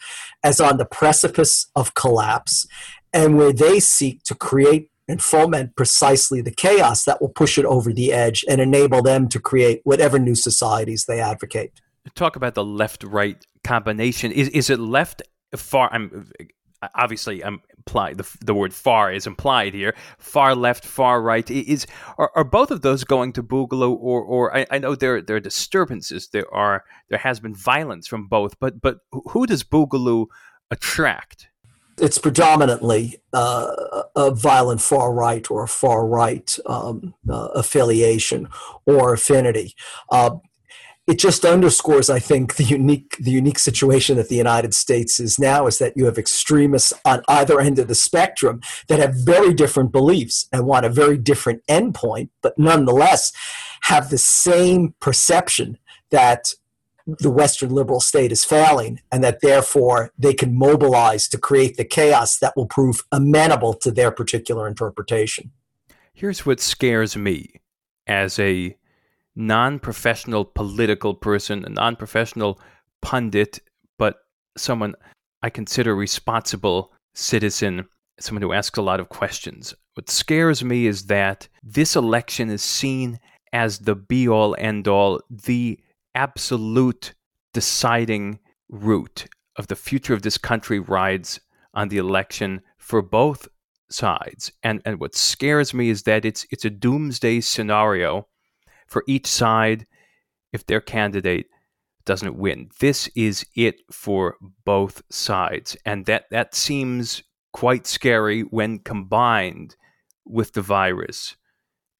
as 0.45 0.61
on 0.61 0.77
the 0.77 0.85
precipice 0.85 1.71
of 1.75 1.95
collapse, 1.95 2.67
and 3.13 3.37
where 3.37 3.53
they 3.53 3.81
seek 3.81 4.23
to 4.25 4.35
create 4.35 4.89
and 5.11 5.20
foment 5.23 5.77
precisely 5.77 6.40
the 6.40 6.51
chaos 6.51 7.05
that 7.05 7.20
will 7.20 7.29
push 7.29 7.59
it 7.59 7.64
over 7.64 7.92
the 7.92 8.12
edge 8.12 8.44
and 8.49 8.61
enable 8.61 9.03
them 9.03 9.29
to 9.29 9.40
create 9.40 9.81
whatever 9.85 10.18
new 10.18 10.35
societies 10.35 11.05
they 11.07 11.20
advocate. 11.20 11.81
Talk 12.14 12.37
about 12.37 12.55
the 12.55 12.64
left 12.64 13.05
right 13.05 13.44
combination. 13.64 14.33
Is, 14.33 14.49
is 14.49 14.70
it 14.70 14.79
left 14.79 15.23
far? 15.57 15.92
I'm 15.92 16.31
obviously 16.94 17.44
I'm 17.44 17.61
implied 17.77 18.18
the, 18.18 18.37
the 18.44 18.55
word 18.55 18.73
far 18.73 19.12
is 19.12 19.27
implied 19.27 19.75
here. 19.75 19.94
Far 20.18 20.55
left, 20.55 20.85
far 20.85 21.20
right 21.20 21.49
is 21.51 21.87
are, 22.18 22.31
are 22.35 22.44
both 22.44 22.70
of 22.70 22.83
those 22.83 23.05
going 23.05 23.33
to 23.35 23.42
Boogaloo 23.42 23.96
or 23.99 24.23
or 24.23 24.57
I, 24.57 24.66
I, 24.70 24.79
know 24.79 24.94
there 24.94 25.20
there 25.20 25.37
are 25.37 25.40
disturbances. 25.40 26.29
There 26.29 26.53
are 26.55 26.85
there 27.09 27.18
has 27.18 27.40
been 27.40 27.55
violence 27.55 28.07
from 28.07 28.29
both, 28.29 28.59
but 28.61 28.81
but 28.81 29.01
who 29.11 29.46
does 29.46 29.64
Boogaloo 29.64 30.27
attract? 30.70 31.49
It's 32.01 32.19
predominantly 32.19 33.21
uh, 33.33 34.03
a 34.17 34.31
violent 34.31 34.81
far 34.81 35.13
right 35.13 35.51
or 35.51 35.63
a 35.63 35.69
far 35.69 36.07
right 36.07 36.57
um, 36.67 37.15
uh, 37.29 37.49
affiliation 37.55 38.49
or 38.87 39.13
affinity. 39.13 39.75
Uh, 40.11 40.37
it 41.07 41.19
just 41.19 41.45
underscores, 41.45 42.09
I 42.09 42.21
think, 42.21 42.55
the 42.55 42.65
unique 42.65 43.17
the 43.19 43.33
unique 43.33 43.59
situation 43.59 44.17
that 44.17 44.29
the 44.29 44.37
United 44.37 44.75
States 44.75 45.19
is 45.19 45.39
now 45.39 45.67
is 45.67 45.79
that 45.79 45.97
you 45.97 46.05
have 46.05 46.19
extremists 46.19 46.93
on 47.05 47.23
either 47.29 47.61
end 47.61 47.79
of 47.79 47.89
the 47.89 47.95
spectrum 47.95 48.61
that 48.87 49.01
have 49.01 49.15
very 49.15 49.53
different 49.53 49.91
beliefs 49.91 50.47
and 50.53 50.67
want 50.67 50.87
a 50.87 50.91
very 50.91 51.19
different 51.19 51.63
endpoint, 51.69 52.29
but 52.43 52.57
nonetheless 52.59 53.33
have 53.83 54.11
the 54.11 54.19
same 54.19 54.95
perception 55.01 55.79
that 56.11 56.55
the 57.07 57.31
Western 57.31 57.71
liberal 57.71 58.01
state 58.01 58.33
is 58.33 58.45
failing, 58.45 59.01
and 59.11 59.23
that 59.25 59.41
therefore 59.41 60.13
they 60.19 60.35
can 60.35 60.55
mobilize 60.55 61.29
to 61.29 61.39
create 61.39 61.77
the 61.77 61.85
chaos 61.85 62.39
that 62.39 62.57
will 62.57 62.67
prove 62.67 63.05
amenable 63.13 63.75
to 63.75 63.91
their 63.91 64.11
particular 64.11 64.69
interpretation. 64.69 65.51
Here's 66.13 66.45
what 66.45 66.61
scares 66.61 67.17
me 67.17 67.61
as 68.07 68.39
a 68.39 68.77
non 69.35 69.79
professional 69.79 70.45
political 70.45 71.15
person, 71.15 71.65
a 71.65 71.71
non 71.71 71.97
professional 71.97 72.61
pundit, 73.01 73.61
but 73.99 74.19
someone 74.57 74.95
I 75.43 75.51
consider 75.51 75.95
responsible 75.95 76.93
citizen, 77.15 77.87
someone 78.19 78.43
who 78.43 78.53
asks 78.53 78.79
a 78.79 78.83
lot 78.83 79.01
of 79.01 79.09
questions. 79.09 79.75
what 79.95 80.11
scares 80.11 80.63
me 80.63 80.87
is 80.87 81.07
that 81.07 81.49
this 81.63 81.97
election 81.97 82.51
is 82.51 82.63
seen 82.63 83.19
as 83.53 83.81
the 83.81 83.95
be 83.95 84.29
all 84.29 84.55
end 84.59 84.87
all, 84.87 85.21
the 85.29 85.81
absolute 86.14 87.14
deciding 87.53 88.38
route 88.68 89.27
of 89.57 89.66
the 89.66 89.77
future 89.77 90.14
of 90.14 90.23
this 90.23 90.38
country 90.38 90.79
rides 90.79 91.40
on 91.75 91.88
the 91.88 91.99
election 91.99 92.61
for 92.79 93.03
both 93.03 93.49
sides. 93.90 94.53
And 94.62 94.81
and 94.85 95.01
what 95.01 95.14
scares 95.14 95.75
me 95.75 95.90
is 95.90 96.05
that 96.05 96.25
it's 96.25 96.46
it's 96.51 96.64
a 96.64 96.70
doomsday 96.70 97.40
scenario 97.40 98.29
for 98.87 99.05
each 99.07 99.27
side 99.27 99.87
if 100.53 100.66
their 100.66 100.81
candidate 100.81 101.46
doesn't 102.05 102.37
win. 102.37 102.70
This 102.81 103.09
is 103.14 103.44
it 103.55 103.83
for 103.92 104.37
both 104.64 105.03
sides. 105.11 105.77
And 105.85 106.07
that 106.07 106.25
that 106.31 106.55
seems 106.55 107.23
quite 107.53 107.87
scary 107.87 108.42
when 108.42 108.79
combined 108.79 109.77
with 110.25 110.53
the 110.53 110.62
virus 110.62 111.37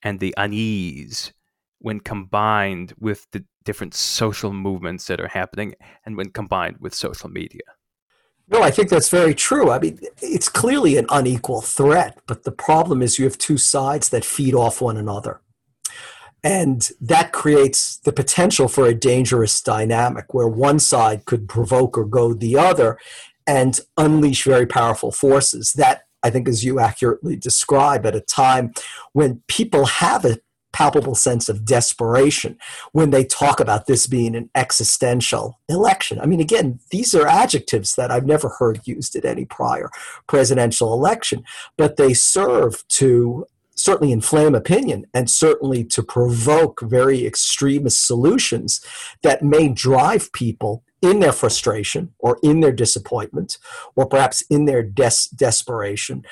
and 0.03 0.21
the 0.21 0.35
unease 0.37 1.33
when 1.81 1.99
combined 1.99 2.93
with 2.99 3.27
the 3.33 3.45
different 3.65 3.95
social 3.95 4.53
movements 4.53 5.07
that 5.07 5.21
are 5.21 5.29
happening 5.29 5.75
and 6.05 6.17
when 6.17 6.31
combined 6.31 6.77
with 6.81 6.95
social 6.95 7.29
media. 7.29 7.63
No, 8.49 8.63
I 8.63 8.71
think 8.73 8.89
that's 8.89 9.11
very 9.11 9.35
true. 9.35 9.71
I 9.71 9.79
mean, 9.79 10.01
it's 10.21 10.49
clearly 10.49 10.97
an 10.97 11.07
unequal 11.09 11.61
threat, 11.61 12.19
but 12.27 12.43
the 12.43 12.51
problem 12.51 13.01
is 13.01 13.19
you 13.19 13.25
have 13.25 13.39
two 13.39 13.59
sides 13.59 14.09
that 14.09 14.25
feed 14.25 14.55
off 14.55 14.81
one 14.81 14.97
another. 14.97 15.41
And 16.43 16.91
that 17.01 17.33
creates 17.33 17.99
the 17.99 18.13
potential 18.13 18.67
for 18.67 18.87
a 18.87 18.95
dangerous 18.95 19.61
dynamic 19.61 20.33
where 20.35 20.49
one 20.49 20.79
side 20.79 21.27
could 21.27 21.49
provoke 21.49 21.97
or 21.97 22.05
goad 22.05 22.41
the 22.41 22.57
other 22.57 22.99
and 23.47 23.79
unleash 23.97 24.45
very 24.45 24.67
powerful 24.67 25.13
forces. 25.13 25.75
That, 25.75 26.05
I 26.23 26.31
think, 26.31 26.49
as 26.49 26.65
you 26.65 26.81
accurately 26.81 27.37
describe, 27.37 28.07
at 28.07 28.17
a 28.17 28.21
time 28.21 28.73
when 29.13 29.43
people 29.49 29.87
have 29.87 30.25
a 30.25 30.39
palpable 30.73 31.15
sense 31.15 31.49
of 31.49 31.65
desperation 31.65 32.57
when 32.93 33.11
they 33.11 33.25
talk 33.25 33.61
about 33.61 33.87
this 33.87 34.07
being 34.07 34.35
an 34.37 34.51
existential 34.55 35.59
election. 35.69 36.21
I 36.21 36.27
mean, 36.27 36.41
again, 36.41 36.81
these 36.91 37.15
are 37.15 37.27
adjectives 37.27 37.95
that 37.97 38.11
I've 38.11 38.27
never 38.27 38.49
heard 38.49 38.81
used 38.85 39.17
at 39.17 39.25
any 39.25 39.45
prior 39.45 39.91
presidential 40.27 40.93
election, 40.93 41.45
but 41.77 41.97
they 41.97 42.15
serve 42.15 42.87
to 42.89 43.47
certainly 43.75 44.13
inflame 44.13 44.55
opinion 44.55 45.07
and 45.15 45.31
certainly 45.31 45.83
to 45.85 46.03
provoke 46.03 46.83
very 46.83 47.27
extremist 47.27 48.07
solutions 48.07 48.85
that 49.23 49.43
may 49.43 49.69
drive 49.69 50.33
people 50.33 50.85
in 51.03 51.21
their 51.21 51.33
frustration 51.33 52.13
or 52.19 52.39
in 52.43 52.61
their 52.61 52.73
disappointment 52.73 53.57
or 53.97 54.07
perhaps 54.07 54.43
in 54.51 54.67
their 54.67 54.83
des- 54.83 55.35
desperation 55.35 56.23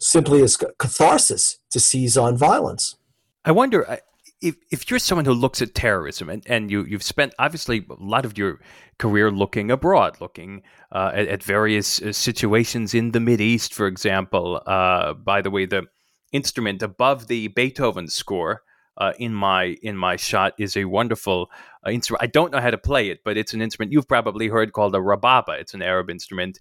simply 0.00 0.42
as 0.42 0.56
catharsis 0.78 1.58
to 1.70 1.78
seize 1.78 2.16
on 2.16 2.36
violence. 2.36 2.96
I 3.44 3.52
wonder 3.52 3.88
uh, 3.88 3.96
if, 4.40 4.56
if 4.70 4.90
you're 4.90 4.98
someone 4.98 5.24
who 5.24 5.32
looks 5.32 5.60
at 5.60 5.74
terrorism 5.74 6.28
and, 6.30 6.42
and 6.46 6.70
you, 6.70 6.84
you've 6.84 7.02
spent 7.02 7.34
obviously 7.38 7.84
a 7.90 8.02
lot 8.02 8.24
of 8.24 8.38
your 8.38 8.60
career 8.98 9.30
looking 9.30 9.70
abroad, 9.70 10.20
looking 10.20 10.62
uh, 10.92 11.10
at, 11.14 11.28
at, 11.28 11.42
various 11.42 12.00
uh, 12.00 12.12
situations 12.12 12.94
in 12.94 13.12
the 13.12 13.20
Mid 13.20 13.40
East, 13.40 13.74
for 13.74 13.86
example. 13.86 14.62
Uh, 14.66 15.14
by 15.14 15.42
the 15.42 15.50
way, 15.50 15.66
the 15.66 15.84
instrument 16.32 16.82
above 16.82 17.26
the 17.26 17.48
Beethoven 17.48 18.08
score 18.08 18.62
uh, 18.96 19.12
in 19.18 19.34
my 19.34 19.76
in 19.82 19.96
my 19.96 20.14
shot 20.16 20.54
is 20.58 20.76
a 20.76 20.84
wonderful 20.84 21.50
instrument. 21.88 22.22
I 22.22 22.26
don't 22.26 22.52
know 22.52 22.60
how 22.60 22.70
to 22.70 22.78
play 22.78 23.08
it, 23.08 23.20
but 23.24 23.36
it's 23.36 23.52
an 23.52 23.60
instrument 23.60 23.92
you've 23.92 24.08
probably 24.08 24.48
heard 24.48 24.72
called 24.72 24.94
a 24.94 24.98
rababa. 24.98 25.58
It's 25.60 25.74
an 25.74 25.82
Arab 25.82 26.10
instrument. 26.10 26.60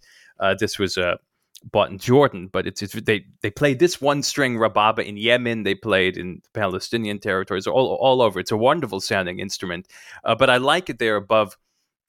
this 0.59 0.79
was 0.79 0.97
a 0.97 1.19
bought 1.71 1.89
in 1.91 1.97
Jordan, 1.97 2.49
but 2.51 2.67
it's, 2.67 2.81
it's, 2.81 2.93
they 2.93 3.25
they 3.41 3.49
played 3.49 3.79
this 3.79 4.01
one 4.01 4.21
string 4.23 4.57
rababa 4.57 5.05
in 5.05 5.17
Yemen. 5.17 5.63
They 5.63 5.75
played 5.75 6.17
in 6.17 6.41
Palestinian 6.53 7.19
territories, 7.19 7.67
all 7.67 7.97
all 8.01 8.21
over. 8.21 8.39
It's 8.39 8.51
a 8.51 8.57
wonderful 8.57 8.99
sounding 8.99 9.39
instrument, 9.39 9.87
uh, 10.23 10.35
but 10.35 10.49
I 10.49 10.57
like 10.57 10.89
it 10.89 10.99
there 10.99 11.15
above 11.15 11.57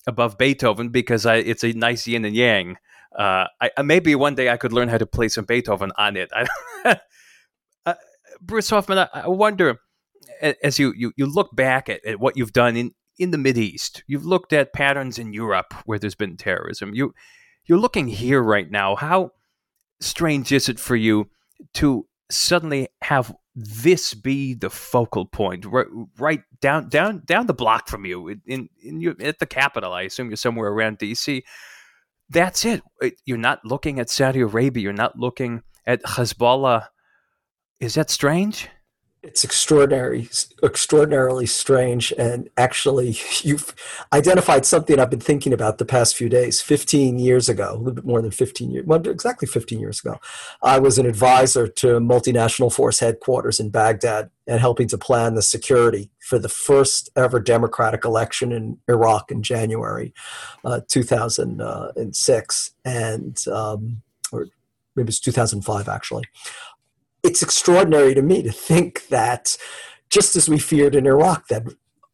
above 0.07 0.39
Beethoven 0.39 0.91
because 0.91 1.27
I, 1.27 1.37
it's 1.37 1.65
a 1.65 1.73
nice 1.73 2.07
yin 2.07 2.25
and 2.25 2.35
yang. 2.35 2.77
Uh, 3.17 3.47
I, 3.61 3.83
maybe 3.83 4.15
one 4.15 4.35
day 4.35 4.51
I 4.51 4.57
could 4.57 4.73
learn 4.73 4.89
how 4.89 4.99
to 4.99 5.07
play 5.07 5.29
some 5.29 5.45
Beethoven 5.45 5.93
on 5.97 6.17
it. 6.17 6.31
uh, 7.87 7.95
Bruce 8.41 8.71
Hoffman, 8.71 8.99
I, 8.99 9.09
I, 9.15 9.29
wonder 9.29 9.79
as 10.63 10.79
you, 10.79 10.93
you, 10.97 11.13
you 11.17 11.27
look 11.27 11.55
back 11.55 11.89
at, 11.89 12.05
at 12.05 12.19
what 12.19 12.37
you've 12.37 12.53
done 12.53 12.77
in, 12.77 12.93
in 13.19 13.31
the 13.31 13.39
Mid 13.39 13.57
East, 13.57 14.03
you've 14.07 14.27
looked 14.27 14.53
at 14.53 14.73
patterns 14.73 15.19
in 15.19 15.33
Europe 15.33 15.73
where 15.85 15.99
there's 15.99 16.17
been 16.17 16.37
terrorism. 16.37 16.95
You 16.95 17.15
you're 17.67 17.79
looking 17.79 18.09
here 18.09 18.43
right 18.43 18.71
now. 18.71 18.95
How 18.95 19.31
strange 20.05 20.53
is 20.53 20.69
it 20.69 20.79
for 20.79 20.97
you 20.97 21.29
to 21.75 22.07
suddenly 22.31 22.89
have 23.03 23.35
this 23.55 24.15
be 24.15 24.55
the 24.55 24.71
focal 24.71 25.27
point 25.27 25.65
right, 25.65 25.87
right 26.19 26.43
down 26.61 26.89
down 26.89 27.23
down 27.25 27.47
the 27.47 27.55
block 27.55 27.89
from 27.89 28.05
you 28.05 28.29
in 28.47 28.69
in 28.83 29.01
you 29.01 29.15
at 29.21 29.39
the 29.39 29.47
capital 29.47 29.93
i 29.93 30.03
assume 30.03 30.29
you're 30.29 30.37
somewhere 30.37 30.71
around 30.71 30.99
dc 30.99 31.43
that's 32.31 32.65
it 32.65 32.83
you're 33.25 33.39
not 33.39 33.65
looking 33.65 34.01
at 34.01 34.11
saudi 34.11 34.41
arabia 34.41 34.83
you're 34.83 34.93
not 34.93 35.17
looking 35.19 35.63
at 35.87 36.03
hezbollah. 36.03 36.87
Is 37.81 37.95
that 37.95 38.11
strange 38.11 38.69
it's 39.25 39.43
extraordinary, 39.43 40.29
extraordinarily 40.63 41.47
strange. 41.47 42.13
And 42.19 42.51
actually, 42.57 43.17
you've 43.43 43.75
identified 44.13 44.67
something 44.67 45.01
I've 45.01 45.11
been 45.11 45.21
thinking 45.21 45.53
about 45.53 45.79
the 45.79 45.85
past 45.85 46.17
few 46.17 46.29
days. 46.29 46.61
15 46.61 47.19
years 47.19 47.49
ago, 47.49 47.73
a 47.73 47.77
little 47.77 47.95
bit 47.95 48.05
more 48.05 48.21
than 48.21 48.31
15 48.31 48.71
years, 48.71 48.87
well, 48.87 49.01
exactly 49.09 49.49
15 49.49 49.81
years 49.81 50.01
ago, 50.01 50.21
I 50.63 50.79
was 50.79 50.99
an 50.99 51.07
advisor 51.07 51.67
to 51.67 51.87
multinational 52.01 52.73
force 52.73 53.01
headquarters 53.01 53.59
in 53.59 53.71
Baghdad 53.71 54.31
and 54.47 54.61
helping 54.61 54.89
to 54.89 54.99
plan 54.99 55.35
the 55.35 55.43
security 55.43 56.11
for 56.21 56.39
the 56.39 56.51
first 56.51 57.09
ever 57.17 57.41
democratic 57.41 58.05
election 58.05 58.53
in 58.53 58.79
Iraq 58.89 59.31
in 59.31 59.43
January 59.43 60.13
uh, 60.65 60.81
2006. 60.87 62.71
And, 62.85 63.49
um, 63.49 64.03
or 64.31 64.49
maybe 64.95 65.09
it's 65.09 65.21
2005 65.21 65.89
actually 65.89 66.25
it's 67.25 67.43
extraordinary 67.43 68.15
to 68.15 68.23
me 68.23 68.43
to 68.43 68.53
think 68.53 69.09
that 69.09 69.57
just 70.11 70.37
as 70.37 70.49
we 70.49 70.59
feared 70.59 70.95
in 70.95 71.07
Iraq 71.07 71.49
that 71.49 71.65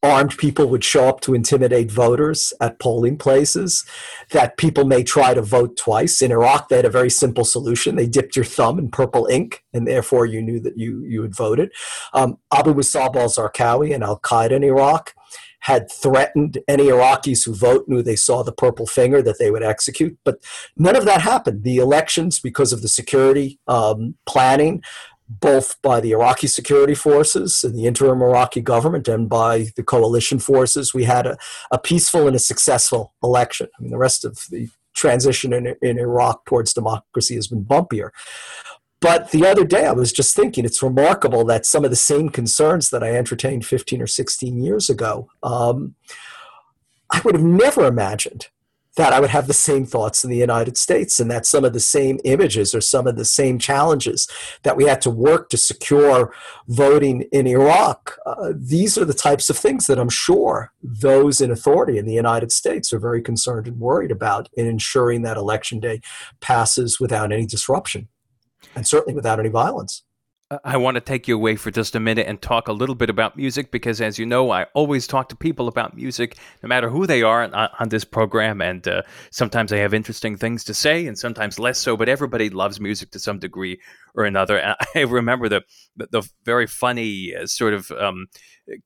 armed 0.02 0.38
people 0.38 0.66
would 0.66 0.82
show 0.82 1.08
up 1.08 1.20
to 1.20 1.34
intimidate 1.34 1.90
voters 1.90 2.54
at 2.60 2.78
polling 2.78 3.18
places, 3.18 3.84
that 4.30 4.56
people 4.56 4.84
may 4.84 5.02
try 5.02 5.34
to 5.34 5.42
vote 5.42 5.76
twice. 5.76 6.22
In 6.22 6.32
Iraq, 6.32 6.68
they 6.68 6.76
had 6.76 6.86
a 6.86 6.90
very 6.90 7.10
simple 7.10 7.44
solution. 7.44 7.96
They 7.96 8.06
dipped 8.06 8.34
your 8.34 8.46
thumb 8.46 8.78
in 8.78 8.90
purple 8.90 9.26
ink, 9.26 9.62
and 9.74 9.86
therefore 9.86 10.24
you 10.24 10.40
knew 10.40 10.58
that 10.60 10.78
you, 10.78 11.04
you 11.04 11.20
had 11.20 11.34
voted. 11.34 11.70
Um, 12.14 12.38
Abu 12.50 12.72
Musab 12.72 13.14
al 13.16 13.28
Zarqawi 13.28 13.94
and 13.94 14.02
Al 14.02 14.20
Qaeda 14.20 14.52
in 14.52 14.64
Iraq 14.64 15.14
had 15.60 15.90
threatened 15.90 16.58
any 16.66 16.84
Iraqis 16.84 17.44
who 17.44 17.54
vote 17.54 17.86
knew 17.86 18.02
they 18.02 18.16
saw 18.16 18.42
the 18.42 18.52
purple 18.52 18.86
finger 18.86 19.22
that 19.22 19.38
they 19.38 19.50
would 19.50 19.62
execute. 19.62 20.18
But 20.24 20.38
none 20.76 20.96
of 20.96 21.04
that 21.04 21.20
happened. 21.20 21.64
The 21.64 21.76
elections, 21.76 22.40
because 22.40 22.72
of 22.72 22.82
the 22.82 22.88
security 22.88 23.58
um, 23.66 24.14
planning, 24.26 24.82
both 25.28 25.80
by 25.80 26.00
the 26.00 26.10
Iraqi 26.10 26.48
security 26.48 26.94
forces 26.94 27.62
and 27.62 27.76
the 27.76 27.86
interim 27.86 28.20
Iraqi 28.20 28.60
government 28.60 29.06
and 29.06 29.28
by 29.28 29.68
the 29.76 29.82
coalition 29.82 30.40
forces, 30.40 30.92
we 30.92 31.04
had 31.04 31.26
a, 31.26 31.38
a 31.70 31.78
peaceful 31.78 32.26
and 32.26 32.34
a 32.34 32.40
successful 32.40 33.14
election. 33.22 33.68
I 33.78 33.82
mean, 33.82 33.92
the 33.92 33.98
rest 33.98 34.24
of 34.24 34.40
the 34.50 34.68
transition 34.94 35.52
in, 35.52 35.76
in 35.82 35.98
Iraq 35.98 36.46
towards 36.46 36.74
democracy 36.74 37.36
has 37.36 37.46
been 37.46 37.64
bumpier. 37.64 38.10
But 39.00 39.30
the 39.30 39.46
other 39.46 39.64
day, 39.64 39.86
I 39.86 39.92
was 39.92 40.12
just 40.12 40.36
thinking 40.36 40.64
it's 40.64 40.82
remarkable 40.82 41.44
that 41.46 41.64
some 41.64 41.84
of 41.84 41.90
the 41.90 41.96
same 41.96 42.28
concerns 42.28 42.90
that 42.90 43.02
I 43.02 43.12
entertained 43.16 43.64
15 43.64 44.02
or 44.02 44.06
16 44.06 44.62
years 44.62 44.90
ago, 44.90 45.30
um, 45.42 45.94
I 47.10 47.20
would 47.24 47.34
have 47.34 47.44
never 47.44 47.86
imagined 47.86 48.48
that 48.96 49.12
I 49.12 49.20
would 49.20 49.30
have 49.30 49.46
the 49.46 49.54
same 49.54 49.86
thoughts 49.86 50.24
in 50.24 50.30
the 50.30 50.36
United 50.36 50.76
States 50.76 51.20
and 51.20 51.30
that 51.30 51.46
some 51.46 51.64
of 51.64 51.72
the 51.72 51.80
same 51.80 52.18
images 52.24 52.74
or 52.74 52.80
some 52.80 53.06
of 53.06 53.16
the 53.16 53.24
same 53.24 53.58
challenges 53.58 54.28
that 54.62 54.76
we 54.76 54.84
had 54.84 55.00
to 55.02 55.10
work 55.10 55.48
to 55.50 55.56
secure 55.56 56.34
voting 56.68 57.22
in 57.32 57.46
Iraq. 57.46 58.18
Uh, 58.26 58.52
these 58.54 58.98
are 58.98 59.04
the 59.04 59.14
types 59.14 59.48
of 59.48 59.56
things 59.56 59.86
that 59.86 59.98
I'm 59.98 60.10
sure 60.10 60.72
those 60.82 61.40
in 61.40 61.50
authority 61.50 61.98
in 61.98 62.04
the 62.04 62.12
United 62.12 62.50
States 62.50 62.92
are 62.92 62.98
very 62.98 63.22
concerned 63.22 63.68
and 63.68 63.78
worried 63.78 64.10
about 64.10 64.48
in 64.54 64.66
ensuring 64.66 65.22
that 65.22 65.36
election 65.36 65.78
day 65.78 66.00
passes 66.40 66.98
without 66.98 67.32
any 67.32 67.46
disruption 67.46 68.08
and 68.74 68.86
certainly 68.86 69.14
without 69.14 69.38
any 69.38 69.48
violence. 69.48 70.02
I 70.64 70.78
want 70.78 70.96
to 70.96 71.00
take 71.00 71.28
you 71.28 71.36
away 71.36 71.54
for 71.54 71.70
just 71.70 71.94
a 71.94 72.00
minute 72.00 72.26
and 72.26 72.42
talk 72.42 72.66
a 72.66 72.72
little 72.72 72.96
bit 72.96 73.08
about 73.08 73.36
music 73.36 73.70
because, 73.70 74.00
as 74.00 74.18
you 74.18 74.26
know, 74.26 74.50
I 74.50 74.64
always 74.74 75.06
talk 75.06 75.28
to 75.28 75.36
people 75.36 75.68
about 75.68 75.94
music, 75.94 76.36
no 76.60 76.68
matter 76.68 76.90
who 76.90 77.06
they 77.06 77.22
are 77.22 77.44
on, 77.44 77.54
on 77.54 77.88
this 77.88 78.04
program. 78.04 78.60
And 78.60 78.86
uh, 78.88 79.02
sometimes 79.30 79.70
they 79.70 79.78
have 79.78 79.94
interesting 79.94 80.36
things 80.36 80.64
to 80.64 80.74
say, 80.74 81.06
and 81.06 81.16
sometimes 81.16 81.60
less 81.60 81.78
so. 81.78 81.96
But 81.96 82.08
everybody 82.08 82.50
loves 82.50 82.80
music 82.80 83.12
to 83.12 83.20
some 83.20 83.38
degree 83.38 83.80
or 84.14 84.24
another. 84.24 84.58
And 84.58 84.76
I 84.94 85.00
remember 85.00 85.48
the 85.48 85.62
the, 85.96 86.22
very 86.44 86.66
funny 86.66 87.34
uh, 87.34 87.46
sort 87.46 87.74
of 87.74 87.90
um, 87.92 88.26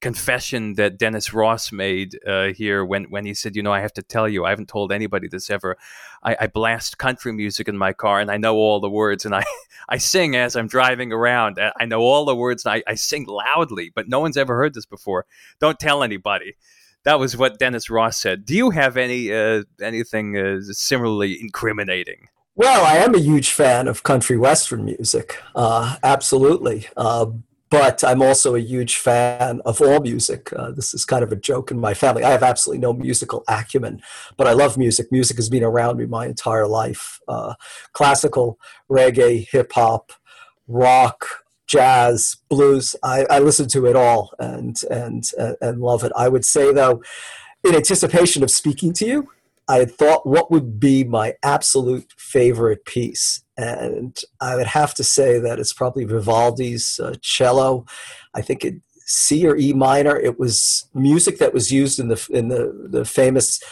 confession 0.01 0.75
that 0.75 0.99
Dennis 0.99 1.33
Ross 1.33 1.73
made 1.73 2.19
uh, 2.27 2.49
here 2.49 2.85
when 2.85 3.05
when 3.05 3.25
he 3.25 3.35
said, 3.35 3.57
"You 3.57 3.63
know, 3.63 3.73
I 3.73 3.81
have 3.81 3.93
to 3.95 4.03
tell 4.03 4.29
you, 4.29 4.45
I 4.45 4.51
haven't 4.51 4.69
told 4.69 4.93
anybody 4.93 5.29
this 5.29 5.51
ever. 5.51 5.77
I, 6.23 6.37
I, 6.41 6.47
blast 6.47 6.99
country 6.99 7.33
music 7.33 7.69
in 7.69 7.77
my 7.77 7.93
car, 7.93 8.21
and 8.21 8.31
I 8.31 8.37
know 8.37 8.57
all 8.57 8.81
the 8.81 8.91
words, 8.91 9.25
and 9.25 9.35
I 9.35 9.45
I 9.89 9.99
sing 9.99 10.37
as 10.37 10.57
I'm 10.57 10.69
driving 10.69 11.13
around. 11.13 11.59
I 11.79 11.85
know 11.85 12.01
all 12.01 12.25
the 12.25 12.37
words, 12.37 12.65
and 12.65 12.75
I, 12.75 12.83
I 12.87 12.95
sing 12.95 13.27
loudly, 13.27 13.93
but 13.95 14.09
no 14.09 14.21
one's 14.21 14.37
ever 14.37 14.57
heard 14.57 14.75
this 14.75 14.87
before. 14.87 15.27
Don't 15.61 15.79
tell 15.79 16.03
anybody." 16.03 16.55
That 17.05 17.19
was 17.19 17.37
what 17.37 17.59
Dennis 17.59 17.91
Ross 17.91 18.19
said. 18.19 18.47
Do 18.47 18.55
you 18.57 18.71
have 18.71 18.97
any 18.97 19.31
uh, 19.31 19.65
anything 19.81 20.39
uh, 20.39 20.61
similarly 20.73 21.39
incriminating? 21.39 22.29
Well, 22.57 22.85
I 22.85 22.99
am 22.99 23.17
a 23.17 23.19
huge 23.19 23.51
fan 23.51 23.89
of 23.89 24.05
country 24.05 24.37
western 24.37 24.85
music. 24.85 25.43
Uh, 25.57 25.97
absolutely. 26.05 26.87
Uh, 26.97 27.27
but 27.69 28.05
I'm 28.05 28.23
also 28.23 28.55
a 28.55 28.61
huge 28.61 28.95
fan 28.97 29.61
of 29.65 29.81
all 29.81 29.99
music. 29.99 30.53
Uh, 30.53 30.71
this 30.71 30.95
is 30.95 31.05
kind 31.05 31.25
of 31.25 31.33
a 31.33 31.37
joke 31.37 31.73
in 31.73 31.81
my 31.81 31.95
family. 31.95 32.23
I 32.23 32.31
have 32.31 32.45
absolutely 32.45 32.81
no 32.81 32.93
musical 32.93 33.43
acumen, 33.49 34.01
but 34.37 34.47
I 34.47 34.53
love 34.53 34.79
music. 34.79 35.11
Music 35.11 35.37
has 35.39 35.49
been 35.49 35.65
around 35.65 35.97
me 35.97 36.07
my 36.07 36.27
entire 36.27 36.69
life. 36.69 37.19
Uh, 37.27 37.55
classical, 37.93 38.61
reggae, 38.89 39.49
hip 39.51 39.73
hop, 39.73 40.13
rock, 40.69 41.27
jazz, 41.67 42.37
blues. 42.49 42.95
I, 43.03 43.27
I 43.29 43.41
listen 43.41 43.67
to 43.71 43.87
it 43.87 43.97
all 43.97 44.33
and, 44.39 44.81
and, 44.89 45.25
and 45.61 45.81
love 45.81 46.05
it. 46.05 46.13
I 46.17 46.29
would 46.29 46.45
say, 46.45 46.73
though, 46.73 47.03
in 47.65 47.75
anticipation 47.75 48.45
of 48.45 48.51
speaking 48.53 48.93
to 48.93 49.07
you, 49.07 49.29
I 49.69 49.77
had 49.77 49.93
thought 49.93 50.27
what 50.27 50.51
would 50.51 50.79
be 50.79 51.05
my 51.05 51.35
absolute 51.43 52.13
favorite 52.17 52.85
piece. 52.85 53.43
And 53.57 54.19
I 54.41 54.57
would 54.57 54.67
have 54.67 54.95
to 54.95 55.05
say 55.05 55.39
that 55.39 55.59
it's 55.59 55.73
probably 55.73 56.05
Vivaldi's 56.05 57.01
uh, 57.01 57.15
cello. 57.23 57.87
I 58.35 58.43
think 58.43 58.65
it 58.65 58.75
C 59.07 59.47
or 59.47 59.57
E 59.57 59.73
minor. 59.73 60.19
It 60.19 60.39
was 60.39 60.89
music 60.95 61.39
that 61.39 61.55
was 61.55 61.71
used 61.71 61.99
in 61.99 62.09
the 62.09 62.29
in 62.31 62.49
the 62.49 62.89
the 62.91 63.05
famous 63.05 63.63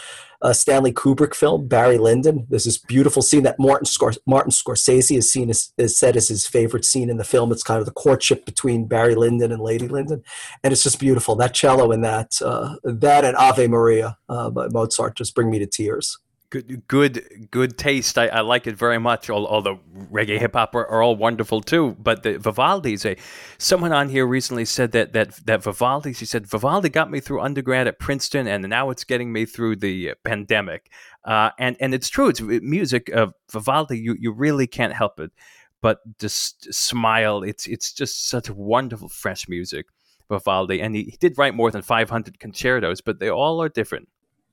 uh, 0.42 0.52
Stanley 0.52 0.92
Kubrick 0.92 1.34
film, 1.34 1.68
Barry 1.68 1.98
Lyndon. 1.98 2.46
There's 2.50 2.64
this 2.64 2.78
beautiful 2.78 3.22
scene 3.22 3.44
that 3.44 3.58
Martin, 3.58 3.86
Scor- 3.86 4.18
Martin 4.26 4.50
Scorsese 4.50 5.14
has 5.14 5.30
seen 5.30 5.48
is, 5.50 5.72
is 5.78 5.96
said 5.96 6.16
is 6.16 6.28
his 6.28 6.46
favorite 6.46 6.84
scene 6.84 7.08
in 7.08 7.16
the 7.16 7.24
film. 7.24 7.52
It's 7.52 7.62
kind 7.62 7.80
of 7.80 7.86
the 7.86 7.92
courtship 7.92 8.44
between 8.44 8.86
Barry 8.86 9.14
Lyndon 9.14 9.52
and 9.52 9.62
Lady 9.62 9.88
Lyndon, 9.88 10.22
and 10.62 10.72
it's 10.72 10.82
just 10.82 10.98
beautiful. 10.98 11.36
That 11.36 11.54
cello 11.54 11.92
and 11.92 12.04
that 12.04 12.32
uh, 12.44 12.76
that 12.84 13.24
and 13.24 13.36
Ave 13.36 13.68
Maria 13.68 14.18
uh, 14.28 14.50
by 14.50 14.68
Mozart 14.68 15.16
just 15.16 15.34
bring 15.34 15.50
me 15.50 15.58
to 15.60 15.66
tears 15.66 16.18
good 16.52 16.86
good 16.86 17.48
good 17.50 17.78
taste. 17.78 18.18
I, 18.18 18.26
I, 18.26 18.40
like 18.40 18.66
it 18.66 18.76
very 18.76 18.98
much. 18.98 19.30
All, 19.30 19.46
although 19.46 19.80
reggae 20.12 20.38
hip 20.38 20.52
hop 20.52 20.74
are, 20.74 20.86
are, 20.86 21.02
all 21.02 21.16
wonderful 21.16 21.62
too. 21.62 21.96
But 21.98 22.22
the 22.22 22.38
vivaldi's 22.38 23.06
a 23.06 23.16
someone 23.56 23.92
on 23.92 24.10
here 24.10 24.26
recently 24.26 24.66
said 24.66 24.92
that 24.92 25.14
that 25.14 25.34
that 25.46 25.62
vivaldi's 25.62 26.20
he 26.20 26.26
said 26.26 26.46
vivaldi 26.46 26.90
got 26.90 27.10
me 27.10 27.20
through 27.20 27.40
undergrad 27.40 27.86
at 27.86 27.98
princeton 27.98 28.46
and 28.46 28.68
now 28.68 28.90
it's 28.90 29.02
getting 29.02 29.32
me 29.32 29.46
through 29.46 29.76
the 29.76 30.12
pandemic. 30.24 30.90
Uh, 31.24 31.50
and 31.58 31.76
and 31.80 31.94
it's 31.94 32.10
true. 32.10 32.28
It's 32.28 32.42
music 32.42 33.08
of 33.08 33.32
vivaldi 33.50 33.98
you 33.98 34.14
you 34.20 34.30
really 34.30 34.66
can't 34.66 34.92
help 34.92 35.18
it. 35.20 35.32
But 35.80 36.00
just 36.18 36.72
smile 36.72 37.42
it's 37.42 37.66
it's 37.66 37.94
just 37.94 38.28
such 38.28 38.50
wonderful 38.50 39.08
fresh 39.08 39.48
music 39.48 39.86
vivaldi. 40.28 40.82
And 40.82 40.94
he, 40.94 41.04
he 41.04 41.16
did 41.16 41.38
write 41.38 41.54
more 41.54 41.70
than 41.70 41.80
500 41.80 42.38
concertos 42.38 43.00
but 43.00 43.20
they 43.20 43.30
all 43.30 43.62
are 43.62 43.70
different 43.70 44.08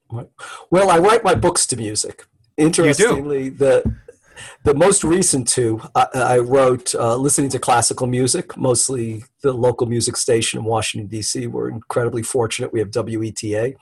well, 0.10 0.89
I 0.89 0.98
write 0.98 1.24
my 1.24 1.36
books 1.36 1.65
to 1.67 1.78
music. 1.78 2.26
Interestingly, 2.58 3.50
the 3.50 3.84
the 4.63 4.74
most 4.74 5.04
recent 5.04 5.48
two 5.48 5.82
I, 5.95 6.08
I 6.13 6.38
wrote 6.39 6.95
uh, 6.95 7.15
listening 7.15 7.50
to 7.52 7.60
classical 7.60 8.08
music, 8.08 8.58
mostly 8.58 9.24
the 9.41 9.54
local 9.54 9.88
music 9.88 10.17
station 10.17 10.60
in 10.60 10.65
Washington 10.65 11.08
D.C. 11.08 11.48
We're 11.48 11.69
incredibly 11.69 12.24
fortunate; 12.24 12.74
we 12.74 12.80
have 12.80 12.89
WETA. 12.89 13.76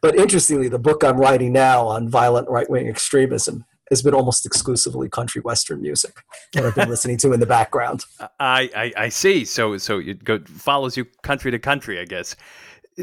But 0.00 0.16
interestingly, 0.16 0.68
the 0.68 0.78
book 0.78 1.04
I'm 1.04 1.18
writing 1.18 1.52
now 1.52 1.86
on 1.86 2.08
violent 2.08 2.48
right 2.48 2.68
wing 2.68 2.88
extremism 2.88 3.64
has 3.90 4.02
been 4.02 4.14
almost 4.14 4.44
exclusively 4.44 5.08
country 5.08 5.40
western 5.42 5.80
music 5.80 6.16
that 6.52 6.64
I've 6.64 6.74
been 6.74 6.88
listening 6.88 7.18
to 7.18 7.32
in 7.32 7.40
the 7.40 7.46
background. 7.46 8.04
I, 8.40 8.70
I, 8.74 8.92
I 8.96 9.08
see. 9.08 9.44
So 9.44 9.76
so 9.78 9.98
it 9.98 10.24
go, 10.24 10.40
follows 10.44 10.96
you 10.96 11.06
country 11.22 11.50
to 11.50 11.58
country, 11.58 12.00
I 12.00 12.04
guess. 12.04 12.36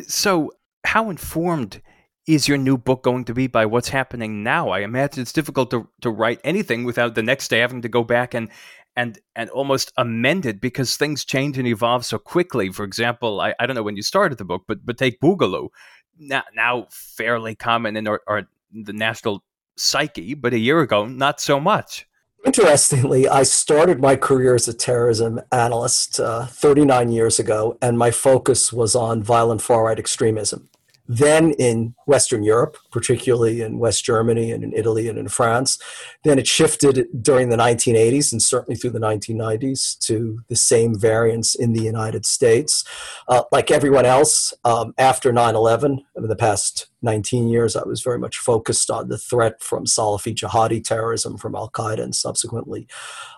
So 0.07 0.51
how 0.85 1.09
informed 1.09 1.81
is 2.27 2.47
your 2.47 2.57
new 2.57 2.77
book 2.77 3.03
going 3.03 3.25
to 3.25 3.33
be 3.33 3.47
by 3.47 3.65
what's 3.65 3.89
happening 3.89 4.43
now? 4.43 4.69
I 4.69 4.79
imagine 4.79 5.21
it's 5.21 5.33
difficult 5.33 5.71
to, 5.71 5.89
to 6.01 6.09
write 6.09 6.39
anything 6.43 6.83
without 6.83 7.15
the 7.15 7.23
next 7.23 7.49
day 7.49 7.59
having 7.59 7.81
to 7.81 7.89
go 7.89 8.03
back 8.03 8.33
and 8.33 8.49
and 8.95 9.19
and 9.35 9.49
almost 9.49 9.91
amend 9.97 10.45
it 10.45 10.61
because 10.61 10.95
things 10.95 11.25
change 11.25 11.57
and 11.57 11.67
evolve 11.67 12.05
so 12.05 12.17
quickly. 12.17 12.69
For 12.69 12.83
example, 12.83 13.41
I, 13.41 13.53
I 13.59 13.65
don't 13.65 13.75
know 13.75 13.83
when 13.83 13.95
you 13.95 14.03
started 14.03 14.37
the 14.37 14.45
book, 14.45 14.63
but 14.67 14.85
but 14.85 14.97
take 14.97 15.19
Boogaloo, 15.19 15.69
now 16.17 16.43
now 16.55 16.87
fairly 16.91 17.55
common 17.55 17.97
in 17.97 18.07
our, 18.07 18.21
our 18.27 18.47
the 18.71 18.93
national 18.93 19.43
psyche, 19.77 20.35
but 20.35 20.53
a 20.53 20.59
year 20.59 20.81
ago 20.81 21.05
not 21.05 21.41
so 21.41 21.59
much. 21.59 22.07
Interestingly, 22.45 23.27
I 23.27 23.43
started 23.43 24.01
my 24.01 24.17
career 24.17 24.53
as 24.53 24.67
a 24.67 24.73
terrorism 24.73 25.39
analyst 25.51 26.19
uh, 26.19 26.45
39 26.47 27.09
years 27.09 27.39
ago, 27.39 27.77
and 27.81 27.97
my 27.97 28.11
focus 28.11 28.73
was 28.73 28.95
on 28.95 29.23
violent 29.23 29.61
far 29.61 29.85
right 29.85 29.97
extremism. 29.97 30.69
Then 31.07 31.51
in 31.53 31.95
Western 32.07 32.43
Europe, 32.43 32.77
particularly 32.91 33.61
in 33.61 33.79
West 33.79 34.05
Germany 34.05 34.51
and 34.51 34.63
in 34.63 34.73
Italy 34.73 35.07
and 35.09 35.17
in 35.17 35.27
France. 35.27 35.77
Then 36.23 36.39
it 36.39 36.47
shifted 36.47 37.07
during 37.21 37.49
the 37.49 37.57
1980s 37.57 38.31
and 38.31 38.41
certainly 38.41 38.77
through 38.77 38.91
the 38.91 38.99
1990s 38.99 39.97
to 39.99 40.41
the 40.47 40.55
same 40.55 40.97
variants 40.97 41.55
in 41.55 41.73
the 41.73 41.83
United 41.83 42.25
States. 42.25 42.83
Uh, 43.27 43.43
like 43.51 43.69
everyone 43.69 44.05
else, 44.05 44.53
um, 44.63 44.93
after 44.97 45.33
9 45.33 45.55
11, 45.55 46.05
in 46.15 46.27
the 46.27 46.35
past 46.35 46.87
19 47.03 47.49
years, 47.49 47.75
I 47.75 47.83
was 47.83 48.01
very 48.01 48.17
much 48.17 48.37
focused 48.37 48.89
on 48.89 49.09
the 49.09 49.17
threat 49.17 49.61
from 49.61 49.85
Salafi 49.85 50.33
jihadi 50.33 50.83
terrorism 50.83 51.37
from 51.37 51.55
Al 51.55 51.69
Qaeda 51.69 52.01
and 52.01 52.15
subsequently 52.15 52.87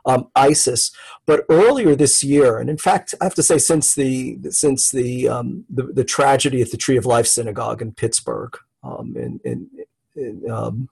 um, 0.05 0.27
ISIS. 0.35 0.91
But 1.25 1.45
earlier 1.49 1.95
this 1.95 2.23
year, 2.23 2.59
and 2.59 2.69
in 2.69 2.77
fact, 2.77 3.13
I 3.19 3.25
have 3.25 3.35
to 3.35 3.43
say, 3.43 3.57
since 3.57 3.95
the 3.95 4.37
since 4.49 4.91
the 4.91 5.27
um, 5.27 5.65
the, 5.69 5.83
the, 5.83 6.03
tragedy 6.03 6.61
at 6.61 6.71
the 6.71 6.77
Tree 6.77 6.97
of 6.97 7.05
Life 7.05 7.27
Synagogue 7.27 7.81
in 7.81 7.91
Pittsburgh 7.91 8.55
um, 8.83 9.15
in, 9.17 9.39
in, 9.43 9.69
in 10.15 10.49
um, 10.49 10.89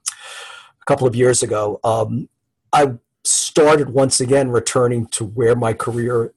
a 0.80 0.84
couple 0.86 1.06
of 1.06 1.14
years 1.14 1.42
ago, 1.42 1.80
um, 1.84 2.28
I 2.72 2.94
started 3.22 3.90
once 3.90 4.20
again 4.20 4.50
returning 4.50 5.06
to 5.06 5.24
where 5.24 5.54
my 5.54 5.72
career 5.72 6.34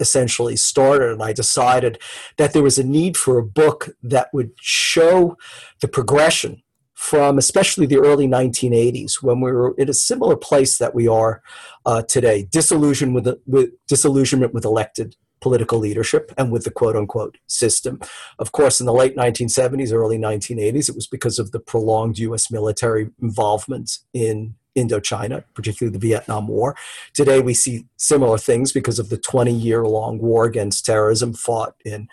essentially 0.00 0.56
started 0.56 1.12
and 1.12 1.22
i 1.22 1.32
decided 1.32 2.00
that 2.36 2.52
there 2.52 2.62
was 2.62 2.78
a 2.78 2.84
need 2.84 3.16
for 3.16 3.38
a 3.38 3.44
book 3.44 3.90
that 4.02 4.28
would 4.32 4.50
show 4.60 5.36
the 5.80 5.88
progression 5.88 6.62
from 6.94 7.38
especially 7.38 7.86
the 7.86 7.98
early 7.98 8.26
1980s 8.26 9.22
when 9.22 9.40
we 9.40 9.52
were 9.52 9.74
in 9.76 9.88
a 9.88 9.94
similar 9.94 10.36
place 10.36 10.78
that 10.78 10.94
we 10.94 11.06
are 11.06 11.42
uh, 11.86 12.02
today 12.02 12.48
disillusion 12.50 13.12
with, 13.12 13.28
with 13.46 13.70
disillusionment 13.86 14.54
with 14.54 14.64
elected 14.64 15.16
political 15.44 15.78
leadership 15.78 16.32
and 16.38 16.50
with 16.50 16.64
the 16.64 16.70
quote 16.70 16.96
unquote 16.96 17.36
system. 17.46 18.00
Of 18.38 18.52
course, 18.52 18.80
in 18.80 18.86
the 18.86 18.94
late 18.94 19.14
1970s, 19.14 19.92
early 19.92 20.16
1980s, 20.16 20.88
it 20.88 20.94
was 20.94 21.06
because 21.06 21.38
of 21.38 21.50
the 21.50 21.60
prolonged 21.60 22.18
US 22.18 22.50
military 22.50 23.10
involvement 23.20 23.98
in 24.14 24.54
Indochina, 24.76 25.44
particularly 25.54 25.92
the 25.92 26.06
Vietnam 26.06 26.48
War. 26.48 26.76
Today, 27.12 27.40
we 27.40 27.54
see 27.54 27.86
similar 27.96 28.38
things 28.38 28.72
because 28.72 28.98
of 28.98 29.08
the 29.08 29.18
20 29.18 29.52
year 29.52 29.84
long 29.86 30.18
war 30.18 30.44
against 30.44 30.86
terrorism 30.86 31.32
fought 31.32 31.74
in 31.84 32.08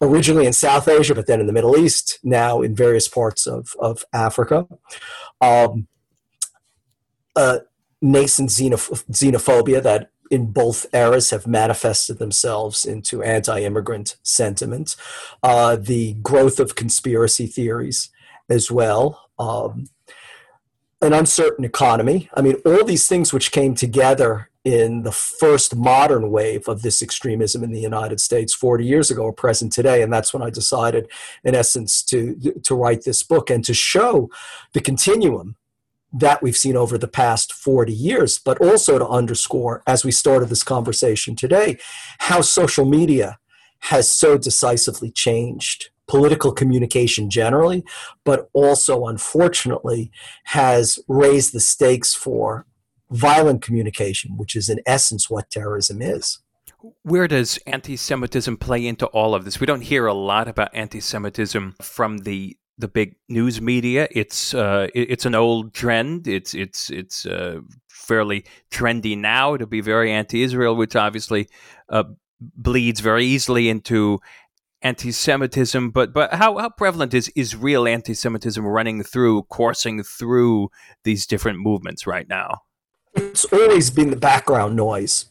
originally 0.00 0.46
in 0.46 0.52
South 0.52 0.88
Asia, 0.88 1.14
but 1.14 1.26
then 1.26 1.40
in 1.40 1.46
the 1.46 1.52
Middle 1.52 1.76
East, 1.76 2.18
now 2.22 2.62
in 2.62 2.74
various 2.74 3.08
parts 3.08 3.46
of, 3.46 3.74
of 3.78 4.04
Africa. 4.12 4.66
Um, 5.40 5.86
uh, 7.36 7.60
nascent 8.00 8.50
xenoph- 8.50 9.04
xenophobia 9.10 9.82
that 9.82 10.10
in 10.30 10.52
both 10.52 10.86
eras 10.92 11.30
have 11.30 11.46
manifested 11.46 12.18
themselves 12.18 12.84
into 12.84 13.22
anti-immigrant 13.22 14.16
sentiment. 14.22 14.96
Uh, 15.42 15.76
the 15.76 16.14
growth 16.14 16.58
of 16.60 16.74
conspiracy 16.74 17.46
theories 17.46 18.10
as 18.48 18.70
well. 18.70 19.30
Um, 19.38 19.88
an 21.04 21.12
uncertain 21.12 21.64
economy. 21.64 22.28
I 22.34 22.42
mean, 22.42 22.56
all 22.64 22.84
these 22.84 23.06
things 23.06 23.32
which 23.32 23.52
came 23.52 23.74
together 23.74 24.50
in 24.64 25.02
the 25.02 25.12
first 25.12 25.76
modern 25.76 26.30
wave 26.30 26.68
of 26.68 26.82
this 26.82 27.02
extremism 27.02 27.62
in 27.62 27.70
the 27.70 27.80
United 27.80 28.18
States 28.18 28.54
40 28.54 28.84
years 28.84 29.10
ago 29.10 29.26
are 29.26 29.32
present 29.32 29.72
today. 29.72 30.02
And 30.02 30.12
that's 30.12 30.32
when 30.32 30.42
I 30.42 30.48
decided, 30.48 31.10
in 31.44 31.54
essence, 31.54 32.02
to, 32.04 32.34
to 32.62 32.74
write 32.74 33.04
this 33.04 33.22
book 33.22 33.50
and 33.50 33.62
to 33.64 33.74
show 33.74 34.30
the 34.72 34.80
continuum 34.80 35.56
that 36.14 36.42
we've 36.42 36.56
seen 36.56 36.76
over 36.76 36.96
the 36.96 37.08
past 37.08 37.52
40 37.52 37.92
years, 37.92 38.38
but 38.38 38.60
also 38.60 38.98
to 38.98 39.06
underscore, 39.06 39.82
as 39.86 40.04
we 40.04 40.12
started 40.12 40.48
this 40.48 40.62
conversation 40.62 41.36
today, 41.36 41.76
how 42.20 42.40
social 42.40 42.86
media 42.86 43.38
has 43.80 44.10
so 44.10 44.38
decisively 44.38 45.10
changed 45.10 45.90
political 46.08 46.52
communication 46.52 47.30
generally, 47.30 47.84
but 48.24 48.48
also, 48.52 49.06
unfortunately, 49.06 50.10
has 50.44 50.98
raised 51.08 51.52
the 51.52 51.60
stakes 51.60 52.14
for 52.14 52.66
violent 53.10 53.62
communication, 53.62 54.36
which 54.36 54.56
is 54.56 54.68
in 54.68 54.80
essence 54.86 55.30
what 55.30 55.50
terrorism 55.50 56.02
is. 56.02 56.40
Where 57.02 57.28
does 57.28 57.58
anti 57.66 57.96
Semitism 57.96 58.58
play 58.58 58.86
into 58.86 59.06
all 59.06 59.34
of 59.34 59.44
this? 59.44 59.58
We 59.58 59.66
don't 59.66 59.80
hear 59.80 60.06
a 60.06 60.14
lot 60.14 60.48
about 60.48 60.74
anti 60.74 61.00
Semitism 61.00 61.76
from 61.80 62.18
the 62.18 62.56
the 62.76 62.88
big 62.88 63.14
news 63.28 63.60
media. 63.60 64.08
It's 64.10 64.52
uh, 64.52 64.88
it's 64.94 65.24
an 65.24 65.34
old 65.34 65.72
trend. 65.72 66.26
It's 66.26 66.54
it's 66.54 66.90
it's 66.90 67.24
uh, 67.24 67.60
fairly 67.88 68.44
trendy 68.70 69.16
now 69.16 69.56
to 69.56 69.66
be 69.66 69.80
very 69.80 70.12
anti-Israel, 70.12 70.76
which 70.76 70.96
obviously 70.96 71.48
uh, 71.88 72.04
bleeds 72.40 73.00
very 73.00 73.24
easily 73.24 73.68
into 73.68 74.20
anti-Semitism. 74.84 75.90
But 75.90 76.12
but 76.12 76.34
how 76.34 76.58
how 76.58 76.68
prevalent 76.68 77.14
is 77.14 77.30
is 77.34 77.56
real 77.56 77.88
anti-Semitism 77.88 78.64
running 78.64 79.02
through, 79.02 79.42
coursing 79.44 80.02
through 80.04 80.70
these 81.02 81.26
different 81.26 81.58
movements 81.58 82.06
right 82.06 82.28
now? 82.28 82.62
It's 83.14 83.44
always 83.46 83.90
been 83.90 84.10
the 84.10 84.16
background 84.16 84.76
noise 84.76 85.26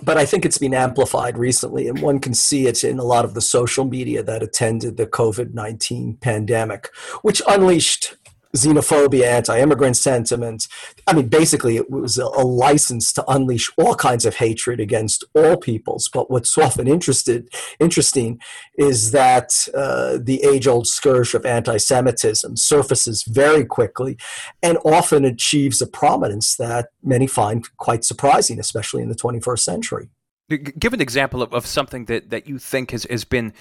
but 0.00 0.16
I 0.16 0.24
think 0.24 0.44
it's 0.44 0.58
been 0.58 0.74
amplified 0.74 1.36
recently, 1.36 1.88
and 1.88 2.00
one 2.00 2.18
can 2.18 2.34
see 2.34 2.66
it 2.66 2.82
in 2.82 2.98
a 2.98 3.04
lot 3.04 3.24
of 3.24 3.34
the 3.34 3.40
social 3.40 3.84
media 3.84 4.22
that 4.22 4.42
attended 4.42 4.96
the 4.96 5.06
COVID 5.06 5.52
19 5.52 6.16
pandemic, 6.16 6.88
which 7.20 7.42
unleashed 7.46 8.16
xenophobia, 8.56 9.24
anti-immigrant 9.24 9.96
sentiment. 9.96 10.68
I 11.06 11.14
mean, 11.14 11.28
basically, 11.28 11.76
it 11.76 11.90
was 11.90 12.18
a, 12.18 12.24
a, 12.24 12.44
license 12.44 13.12
to 13.14 13.24
unleash 13.28 13.70
all 13.78 13.94
kinds 13.94 14.26
of 14.26 14.36
hatred 14.36 14.78
against 14.78 15.24
all 15.34 15.56
peoples. 15.56 16.10
But 16.12 16.30
what's 16.30 16.56
often 16.58 16.86
interested, 16.86 17.48
interesting 17.80 18.40
is 18.76 19.10
that 19.12 19.52
uh, 19.74 20.18
the 20.20 20.42
age-old 20.44 20.86
scourge 20.86 21.34
of 21.34 21.46
anti-Semitism 21.46 22.56
surfaces 22.56 23.24
very 23.26 23.64
quickly, 23.64 24.18
and 24.62 24.78
often 24.84 25.24
achieves 25.24 25.80
a 25.80 25.86
prominence 25.86 26.56
that 26.56 26.88
many 27.02 27.26
find 27.26 27.64
quite 27.78 28.04
surprising, 28.04 28.60
especially 28.60 29.02
in 29.02 29.08
the 29.08 29.14
21st 29.14 29.60
century. 29.60 30.08
Give 30.56 30.92
an 30.92 31.00
example 31.00 31.42
of, 31.42 31.52
of 31.52 31.66
something 31.66 32.06
that, 32.06 32.30
that 32.30 32.46
you 32.46 32.58
think 32.58 32.90
has, 32.90 33.04
has 33.04 33.24
been 33.24 33.52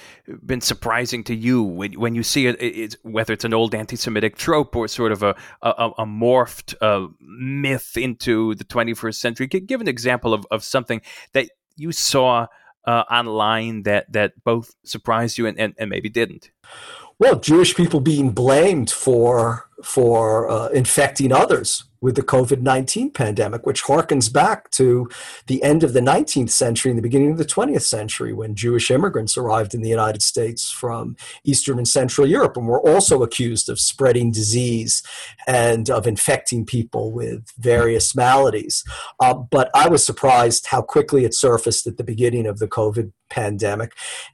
been 0.46 0.62
surprising 0.62 1.24
to 1.26 1.36
you 1.36 1.64
when, 1.64 1.94
when 1.94 2.16
you 2.16 2.24
see 2.24 2.48
it, 2.48 2.62
it 2.62 2.96
whether 3.04 3.34
it's 3.34 3.46
an 3.46 3.54
old 3.54 3.76
anti-Semitic 3.76 4.36
trope 4.36 4.76
or 4.76 4.88
sort 4.88 5.12
of 5.12 5.24
a, 5.24 5.36
a, 5.62 5.92
a 6.00 6.06
morphed 6.06 6.76
uh, 6.82 7.08
myth 7.20 7.98
into 7.98 8.56
the 8.56 8.64
21st 8.64 9.16
century. 9.16 9.48
Give 9.48 9.82
an 9.82 9.88
example 9.88 10.34
of, 10.34 10.46
of 10.52 10.64
something 10.64 11.02
that 11.34 11.50
you 11.76 11.92
saw 11.92 12.48
uh, 12.86 13.04
online 13.12 13.84
that, 13.84 14.12
that 14.12 14.44
both 14.44 14.76
surprised 14.84 15.38
you 15.38 15.46
and, 15.46 15.60
and, 15.60 15.74
and 15.78 15.90
maybe 15.90 16.10
didn't. 16.10 16.52
Well, 17.22 17.40
Jewish 17.40 17.76
people 17.76 18.00
being 18.00 18.32
blamed 18.32 18.90
for 18.90 19.70
for 19.84 20.50
uh, 20.50 20.70
infecting 20.70 21.32
others 21.32 21.84
with 22.02 22.16
the 22.16 22.24
COVID 22.24 22.62
19 22.62 23.12
pandemic, 23.12 23.64
which 23.64 23.84
harkens 23.84 24.34
back 24.34 24.72
to 24.72 25.08
the 25.46 25.62
end 25.62 25.84
of 25.84 25.94
the 25.94 26.00
19th 26.00 26.50
century 26.50 26.90
and 26.90 26.98
the 26.98 27.04
beginning 27.04 27.32
of 27.32 27.38
the 27.38 27.46
20th 27.46 27.84
century 27.84 28.34
when 28.34 28.56
Jewish 28.56 28.90
immigrants 28.90 29.38
arrived 29.38 29.76
in 29.76 29.84
the 29.84 29.90
United 29.90 30.24
States 30.24 30.72
from 30.72 31.16
Eastern 31.44 31.78
and 31.78 31.88
Central 31.88 32.26
Europe 32.26 32.58
and 32.58 32.68
were 32.68 32.82
also 32.82 33.22
accused 33.22 33.70
of 33.70 33.80
spreading 33.80 34.32
disease 34.32 35.04
and 35.46 35.92
of 35.92 36.08
infecting 36.08 36.66
people 36.66 37.12
with 37.12 37.46
various 37.60 38.16
maladies. 38.16 38.84
Uh, 39.20 39.36
but 39.36 39.70
I 39.76 39.90
was 39.90 40.04
surprised 40.04 40.66
how 40.66 40.82
quickly 40.82 41.24
it 41.24 41.36
surfaced 41.36 41.86
at 41.86 41.98
the 41.98 42.04
beginning 42.04 42.48
of 42.48 42.58
the 42.58 42.68
COVID 42.68 43.12
pandemic 43.30 43.94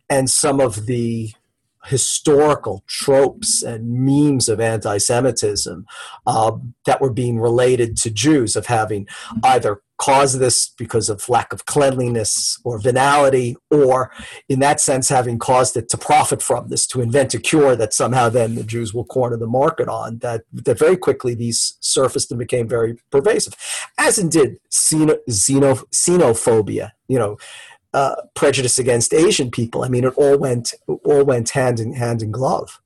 and 0.09 0.29
some 0.29 0.61
of 0.61 0.85
the 0.85 1.33
historical 1.87 2.83
tropes 2.87 3.63
and 3.63 3.89
memes 3.89 4.49
of 4.49 4.59
anti-Semitism 4.59 5.85
uh, 6.25 6.51
that 6.85 7.01
were 7.01 7.13
being 7.13 7.39
related 7.39 7.97
to 7.97 8.09
Jews 8.09 8.55
of 8.55 8.67
having 8.67 9.07
either 9.43 9.81
caused 9.97 10.39
this 10.39 10.69
because 10.77 11.09
of 11.09 11.27
lack 11.27 11.51
of 11.51 11.65
cleanliness 11.65 12.59
or 12.63 12.79
venality, 12.79 13.55
or 13.71 14.11
in 14.47 14.59
that 14.59 14.79
sense 14.79 15.09
having 15.09 15.39
caused 15.39 15.75
it 15.75 15.89
to 15.89 15.97
profit 15.97 16.41
from 16.41 16.67
this, 16.69 16.85
to 16.87 17.01
invent 17.01 17.33
a 17.33 17.39
cure 17.39 17.75
that 17.75 17.93
somehow 17.93 18.29
then 18.29 18.55
the 18.55 18.63
Jews 18.63 18.93
will 18.93 19.05
corner 19.05 19.37
the 19.37 19.47
market 19.47 19.87
on. 19.87 20.19
That 20.19 20.43
that 20.53 20.77
very 20.77 20.97
quickly 20.97 21.33
these 21.33 21.77
surfaced 21.79 22.31
and 22.31 22.39
became 22.39 22.67
very 22.67 22.97
pervasive, 23.11 23.55
as 23.97 24.19
indeed 24.19 24.57
xeno, 24.71 25.17
xeno, 25.29 25.83
xenophobia. 25.91 26.91
You 27.07 27.19
know 27.19 27.37
uh, 27.93 28.15
prejudice 28.35 28.79
against 28.79 29.13
Asian 29.13 29.51
people. 29.51 29.83
I 29.83 29.89
mean, 29.89 30.03
it 30.03 30.13
all 30.15 30.37
went 30.37 30.73
all 30.87 31.23
went 31.23 31.49
hand 31.51 31.79
in 31.79 31.93
hand 31.93 32.21
in 32.21 32.31
glove. 32.31 32.79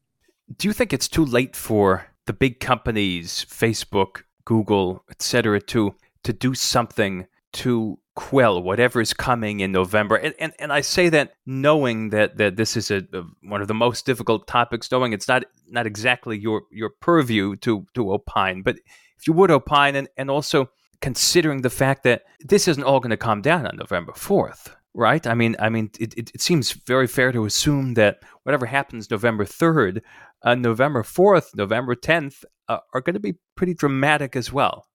Do 0.57 0.67
you 0.67 0.73
think 0.73 0.93
it's 0.93 1.07
too 1.07 1.25
late 1.25 1.55
for 1.55 2.07
the 2.25 2.33
big 2.33 2.59
companies, 2.59 3.45
Facebook, 3.49 4.23
Google, 4.45 5.03
etc., 5.09 5.61
to 5.61 5.95
to 6.23 6.33
do 6.33 6.53
something 6.53 7.27
to 7.53 7.97
quell 8.15 8.61
whatever 8.61 9.01
is 9.01 9.13
coming 9.13 9.59
in 9.61 9.71
November? 9.71 10.17
And 10.17 10.35
and, 10.39 10.53
and 10.59 10.71
I 10.71 10.81
say 10.81 11.09
that 11.09 11.33
knowing 11.45 12.09
that 12.09 12.37
that 12.37 12.55
this 12.55 12.77
is 12.77 12.91
a, 12.91 13.03
a 13.13 13.23
one 13.41 13.61
of 13.61 13.67
the 13.67 13.73
most 13.73 14.05
difficult 14.05 14.47
topics, 14.47 14.91
knowing 14.91 15.13
it's 15.13 15.27
not 15.27 15.43
not 15.67 15.87
exactly 15.87 16.37
your 16.37 16.63
your 16.71 16.89
purview 16.89 17.55
to 17.57 17.85
to 17.95 18.13
opine, 18.13 18.61
but 18.61 18.77
if 19.17 19.27
you 19.27 19.33
would 19.33 19.51
opine, 19.51 19.95
and 19.95 20.09
and 20.17 20.29
also 20.29 20.69
considering 21.01 21.61
the 21.61 21.69
fact 21.69 22.03
that 22.03 22.23
this 22.41 22.67
isn't 22.67 22.83
all 22.83 22.99
going 22.99 23.09
to 23.09 23.17
calm 23.17 23.41
down 23.41 23.65
on 23.65 23.75
November 23.75 24.13
fourth 24.13 24.75
right? 24.93 25.25
I 25.25 25.33
mean, 25.33 25.55
I 25.59 25.69
mean, 25.69 25.89
it, 25.99 26.13
it, 26.17 26.31
it, 26.33 26.41
seems 26.41 26.71
very 26.71 27.07
fair 27.07 27.31
to 27.31 27.45
assume 27.45 27.93
that 27.95 28.19
whatever 28.43 28.65
happens 28.65 29.09
November 29.09 29.45
third, 29.45 30.01
uh, 30.43 30.55
November 30.55 31.03
fourth, 31.03 31.51
November 31.55 31.95
tenth 31.95 32.43
uh, 32.67 32.79
are 32.93 33.01
going 33.01 33.13
to 33.13 33.19
be 33.19 33.35
pretty 33.55 33.73
dramatic 33.73 34.35
as 34.35 34.51
well. 34.51 34.87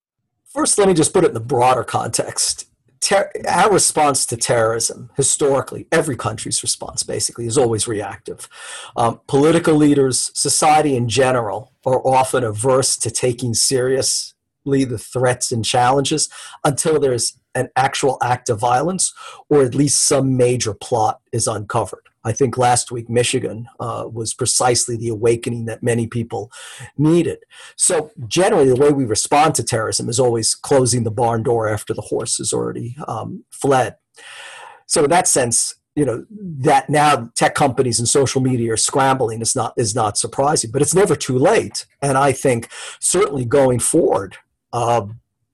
First, 0.45 0.79
let 0.79 0.89
me 0.89 0.95
just 0.95 1.13
put 1.13 1.25
it 1.25 1.29
in 1.29 1.35
the 1.35 1.41
broader 1.41 1.85
context. 1.85 2.67
Ter- 3.01 3.31
our 3.49 3.73
response 3.73 4.25
to 4.27 4.37
terrorism, 4.37 5.11
historically, 5.17 5.87
every 5.93 6.17
country's 6.17 6.63
response 6.63 7.03
basically 7.03 7.47
is 7.47 7.59
always 7.59 7.87
reactive. 7.87 8.49
Um, 8.97 9.21
political 9.29 9.75
leaders, 9.75 10.31
society 10.35 10.97
in 10.97 11.09
general, 11.09 11.73
are 11.85 12.05
often 12.07 12.43
averse 12.43 12.97
to 12.99 13.11
taking 13.11 13.55
seriously 13.55 14.36
the 14.67 14.99
threats 14.99 15.53
and 15.53 15.65
challenges 15.65 16.29
until 16.65 17.01
there's 17.01 17.39
an 17.55 17.69
actual 17.75 18.19
act 18.23 18.51
of 18.51 18.61
violence 18.61 19.15
or 19.49 19.63
at 19.63 19.75
least 19.75 20.05
some 20.05 20.37
major 20.37 20.75
plot 20.75 21.21
is 21.33 21.47
uncovered. 21.47 22.03
I 22.27 22.33
think 22.33 22.59
last 22.59 22.91
week 22.91 23.09
Michigan 23.09 23.69
uh, 23.79 24.05
was 24.13 24.35
precisely 24.35 24.97
the 24.97 25.09
awakening 25.09 25.67
that 25.67 25.83
many 25.83 26.09
people 26.09 26.51
needed. 26.99 27.39
So, 27.77 28.11
generally, 28.27 28.69
the 28.69 28.75
way 28.75 28.91
we 28.91 29.05
respond 29.05 29.55
to 29.55 29.63
terrorism 29.63 30.09
is 30.09 30.19
always 30.19 30.53
closing 30.57 31.05
the 31.05 31.13
barn 31.13 31.45
door 31.45 31.69
after 31.69 31.95
the 31.95 32.03
horse 32.03 32.39
has 32.39 32.53
already 32.53 32.97
um, 33.07 33.45
fled. 33.53 33.97
So, 34.87 35.05
in 35.05 35.11
that 35.11 35.29
sense, 35.29 35.77
you 35.95 36.05
know 36.05 36.27
that 36.31 36.91
now 36.91 37.31
tech 37.37 37.55
companies 37.55 38.01
and 38.01 38.09
social 38.09 38.41
media 38.41 38.73
are 38.73 38.77
scrambling 38.77 39.41
is 39.41 39.55
not 39.55 39.73
is 39.77 39.95
not 39.95 40.19
surprising, 40.19 40.73
but 40.73 40.83
it's 40.83 40.95
never 40.95 41.15
too 41.15 41.39
late. 41.39 41.87
And 42.03 42.19
I 42.19 42.33
think 42.33 42.69
certainly 43.01 43.45
going 43.45 43.79
forward, 43.79 44.37
uh, 44.77 45.07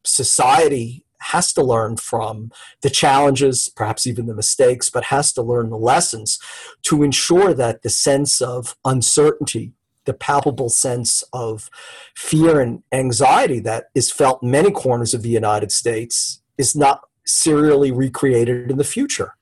society 0.05 1.05
has 1.21 1.53
to 1.53 1.63
learn 1.63 1.97
from 1.97 2.51
the 2.81 2.91
challenges, 2.91 3.69
perhaps 3.77 4.05
even 4.05 4.27
the 4.27 4.35
mistakes, 4.35 4.89
but 4.91 5.05
has 5.05 5.33
to 5.33 5.41
learn 5.41 5.71
the 5.71 5.79
lessons 5.79 6.41
to 6.83 7.05
ensure 7.05 7.55
that 7.55 7.83
the 7.83 7.89
sense 7.89 8.41
of 8.41 8.77
uncertainty, 8.85 9.75
the 10.07 10.13
palpable 10.13 10.69
sense 10.69 11.23
of 11.33 11.71
fear 12.17 12.61
and 12.61 12.83
anxiety 12.91 13.61
that 13.61 13.85
is 13.95 14.11
felt 14.11 14.43
in 14.43 14.51
many 14.51 14.73
corners 14.73 15.15
of 15.15 15.23
the 15.23 15.29
United 15.29 15.71
States 15.71 16.43
is 16.59 16.75
not 16.75 17.03
serially 17.25 17.93
recreated 17.93 18.73
in 18.73 18.77
the 18.77 18.83
future 18.97 19.37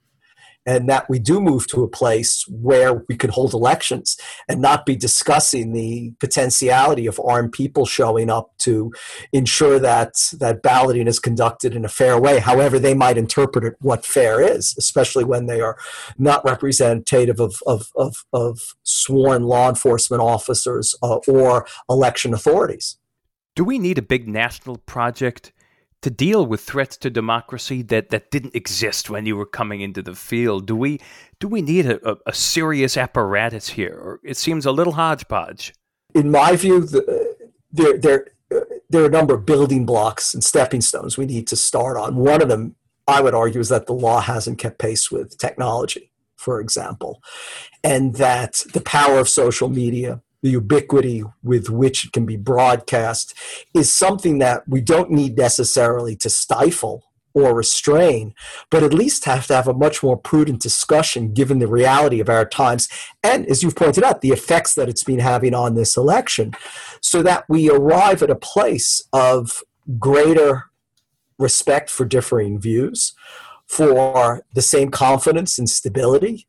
and 0.70 0.88
that 0.88 1.09
we 1.09 1.18
do 1.18 1.40
move 1.40 1.66
to 1.68 1.83
a 1.83 1.88
place 1.88 2.44
where 2.48 3.04
we 3.09 3.16
could 3.16 3.30
hold 3.30 3.52
elections 3.52 4.16
and 4.48 4.61
not 4.61 4.87
be 4.87 4.94
discussing 4.94 5.72
the 5.72 6.12
potentiality 6.20 7.06
of 7.06 7.20
armed 7.26 7.52
people 7.52 7.85
showing 7.85 8.30
up 8.30 8.52
to 8.59 8.92
ensure 9.33 9.78
that 9.78 10.14
that 10.38 10.62
balloting 10.62 11.09
is 11.09 11.18
conducted 11.18 11.74
in 11.74 11.85
a 11.85 11.88
fair 11.88 12.20
way 12.20 12.38
however 12.38 12.78
they 12.78 12.94
might 12.94 13.18
interpret 13.18 13.64
it 13.64 13.74
what 13.80 14.04
fair 14.04 14.40
is 14.40 14.74
especially 14.78 15.24
when 15.24 15.46
they 15.46 15.61
are 15.61 15.76
not 16.18 16.44
representative 16.44 17.40
of, 17.40 17.62
of, 17.66 17.90
of, 17.96 18.24
of 18.33 18.74
sworn 18.83 19.44
law 19.44 19.68
enforcement 19.68 20.22
officers 20.22 20.94
uh, 21.02 21.16
or 21.28 21.66
election 21.88 22.35
authorities. 22.35 22.96
Do 23.54 23.64
we 23.64 23.78
need 23.78 23.98
a 23.98 24.02
big 24.02 24.28
national 24.28 24.78
project 24.78 25.52
to 26.03 26.11
deal 26.11 26.47
with 26.47 26.63
threats 26.63 26.97
to 26.99 27.11
democracy 27.11 27.83
that, 27.83 28.11
that 28.11 28.31
didn't 28.31 28.55
exist 28.55 29.11
when 29.11 29.27
you 29.27 29.37
were 29.37 29.47
coming 29.47 29.81
into 29.81 30.03
the 30.03 30.15
field? 30.15 30.67
Do 30.67 30.77
we 30.77 31.01
do 31.39 31.49
we 31.49 31.63
need 31.63 31.87
a, 31.87 32.11
a, 32.11 32.17
a 32.27 32.33
serious 32.33 32.97
apparatus 32.97 33.71
here, 33.71 34.21
it 34.25 34.37
seems 34.37 34.67
a 34.67 34.73
little 34.73 34.94
hodgepodge? 34.94 35.75
In 36.15 36.31
my 36.31 36.57
view, 36.57 36.81
the, 36.81 37.37
there 37.73 37.98
there 37.98 38.27
there 38.88 39.03
are 39.03 39.07
a 39.07 39.11
number 39.11 39.35
of 39.35 39.46
building 39.46 39.87
blocks 39.87 40.35
and 40.35 40.42
stepping 40.42 40.81
stones 40.81 41.17
we 41.17 41.27
need 41.27 41.46
to 41.48 41.57
start 41.57 41.96
on. 41.96 42.17
One 42.17 42.42
of 42.42 42.48
them, 42.48 42.75
I 43.07 43.21
would 43.21 43.35
argue, 43.35 43.61
is 43.61 43.69
that 43.69 43.87
the 43.87 43.92
law 43.92 44.21
hasn't 44.21 44.59
kept 44.59 44.79
pace 44.79 45.11
with 45.11 45.38
technology, 45.38 46.11
for 46.37 46.61
example, 46.61 47.23
and 47.85 48.17
that 48.17 48.65
the 48.73 48.81
power 48.81 49.19
of 49.19 49.29
social 49.29 49.69
media 49.69 50.21
the 50.43 50.51
ubiquity 50.51 51.23
with 51.43 51.69
which 51.69 52.05
it 52.05 52.13
can 52.13 52.27
be 52.27 52.37
broadcast 52.37 53.35
is 53.75 53.93
something 53.93 54.38
that 54.38 54.67
we 54.69 54.81
don't 54.81 55.11
need 55.11 55.37
necessarily 55.37 56.17
to 56.17 56.31
stifle 56.31 57.05
or 57.33 57.55
restrain, 57.55 58.35
but 58.71 58.83
at 58.83 58.93
least 58.93 59.25
have 59.25 59.47
to 59.47 59.55
have 59.55 59.69
a 59.69 59.75
much 59.75 60.03
more 60.03 60.17
prudent 60.17 60.61
discussion 60.61 61.33
given 61.33 61.61
the 61.61 61.69
reality 61.69 62.19
of 62.21 62.29
our 62.29 62.45
times 62.45 62.88
and, 63.23 63.47
as 63.47 63.63
you've 63.63 63.77
pointed 63.77 64.03
out, 64.03 64.21
the 64.21 64.31
effects 64.31 64.75
that 64.75 64.88
it's 64.88 65.05
been 65.05 65.21
having 65.21 65.55
on 65.55 65.75
this 65.75 65.97
election, 65.97 66.53
so 67.01 67.23
that 67.23 67.45
we 67.49 67.71
arrive 67.71 68.23
at 68.23 68.31
a 68.31 68.35
place 68.35 69.03
of 69.13 69.63
greater 69.99 70.65
respect 71.38 71.88
for 71.88 72.05
differing 72.05 72.59
views, 72.59 73.13
for 73.67 74.45
the 74.55 74.63
same 74.63 74.91
confidence 74.91 75.59
and 75.59 75.71
stability 75.71 76.49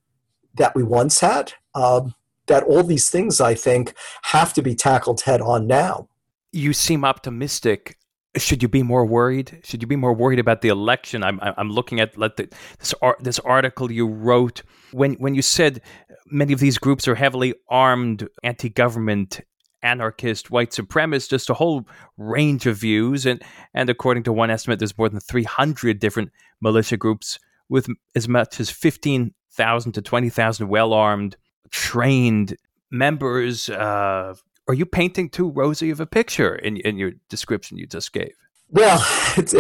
that 0.56 0.76
we 0.76 0.82
once 0.82 1.20
had. 1.20 1.54
Um, 1.76 2.16
that 2.52 2.64
all 2.64 2.84
these 2.84 3.10
things, 3.10 3.42
I 3.42 3.56
think, 3.56 3.94
have 4.24 4.54
to 4.54 4.62
be 4.62 4.76
tackled 4.76 5.22
head 5.22 5.42
on 5.42 5.68
now. 5.68 6.08
You 6.52 6.74
seem 6.74 7.06
optimistic 7.06 7.98
should 8.38 8.64
you 8.64 8.70
be 8.70 8.84
more 8.84 9.06
worried? 9.06 9.60
Should 9.64 9.82
you 9.82 9.88
be 9.88 9.96
more 9.98 10.14
worried 10.14 10.40
about 10.40 10.62
the 10.62 10.70
election? 10.70 11.24
I'm 11.24 11.40
I'm 11.42 11.70
looking 11.70 12.00
at 12.00 12.18
let 12.18 12.38
the, 12.38 12.50
this 12.80 12.94
this 13.20 13.40
article 13.40 13.92
you 13.92 14.08
wrote 14.08 14.64
when 14.92 15.16
when 15.16 15.36
you 15.36 15.42
said 15.42 15.82
many 16.28 16.54
of 16.54 16.60
these 16.60 16.78
groups 16.78 17.08
are 17.08 17.16
heavily 17.16 17.54
armed 17.70 18.28
anti-government 18.44 19.42
anarchist 19.84 20.52
white 20.52 20.70
supremacists 20.70 21.30
just 21.30 21.50
a 21.50 21.56
whole 21.56 21.88
range 22.16 22.68
of 22.68 22.78
views 22.78 23.26
and 23.26 23.44
and 23.74 23.90
according 23.90 24.22
to 24.22 24.32
one 24.32 24.52
estimate 24.52 24.78
there's 24.78 24.98
more 24.98 25.10
than 25.10 25.20
300 25.20 26.00
different 26.00 26.32
militia 26.62 26.96
groups 26.96 27.40
with 27.68 27.88
as 28.16 28.28
much 28.28 28.60
as 28.60 28.70
15,000 28.70 29.92
to 29.94 30.02
20,000 30.02 30.68
well-armed 30.68 31.36
trained 31.72 32.58
members 32.92 33.70
uh, 33.70 34.36
are 34.68 34.74
you 34.74 34.86
painting 34.86 35.30
too 35.30 35.50
rosy 35.50 35.90
of 35.90 36.00
a 36.00 36.06
picture 36.06 36.56
in, 36.56 36.78
in 36.78 36.98
your 36.98 37.12
description 37.30 37.78
you 37.78 37.86
just 37.86 38.14
gave? 38.14 38.34
Well, 38.70 39.06
it's, 39.38 39.54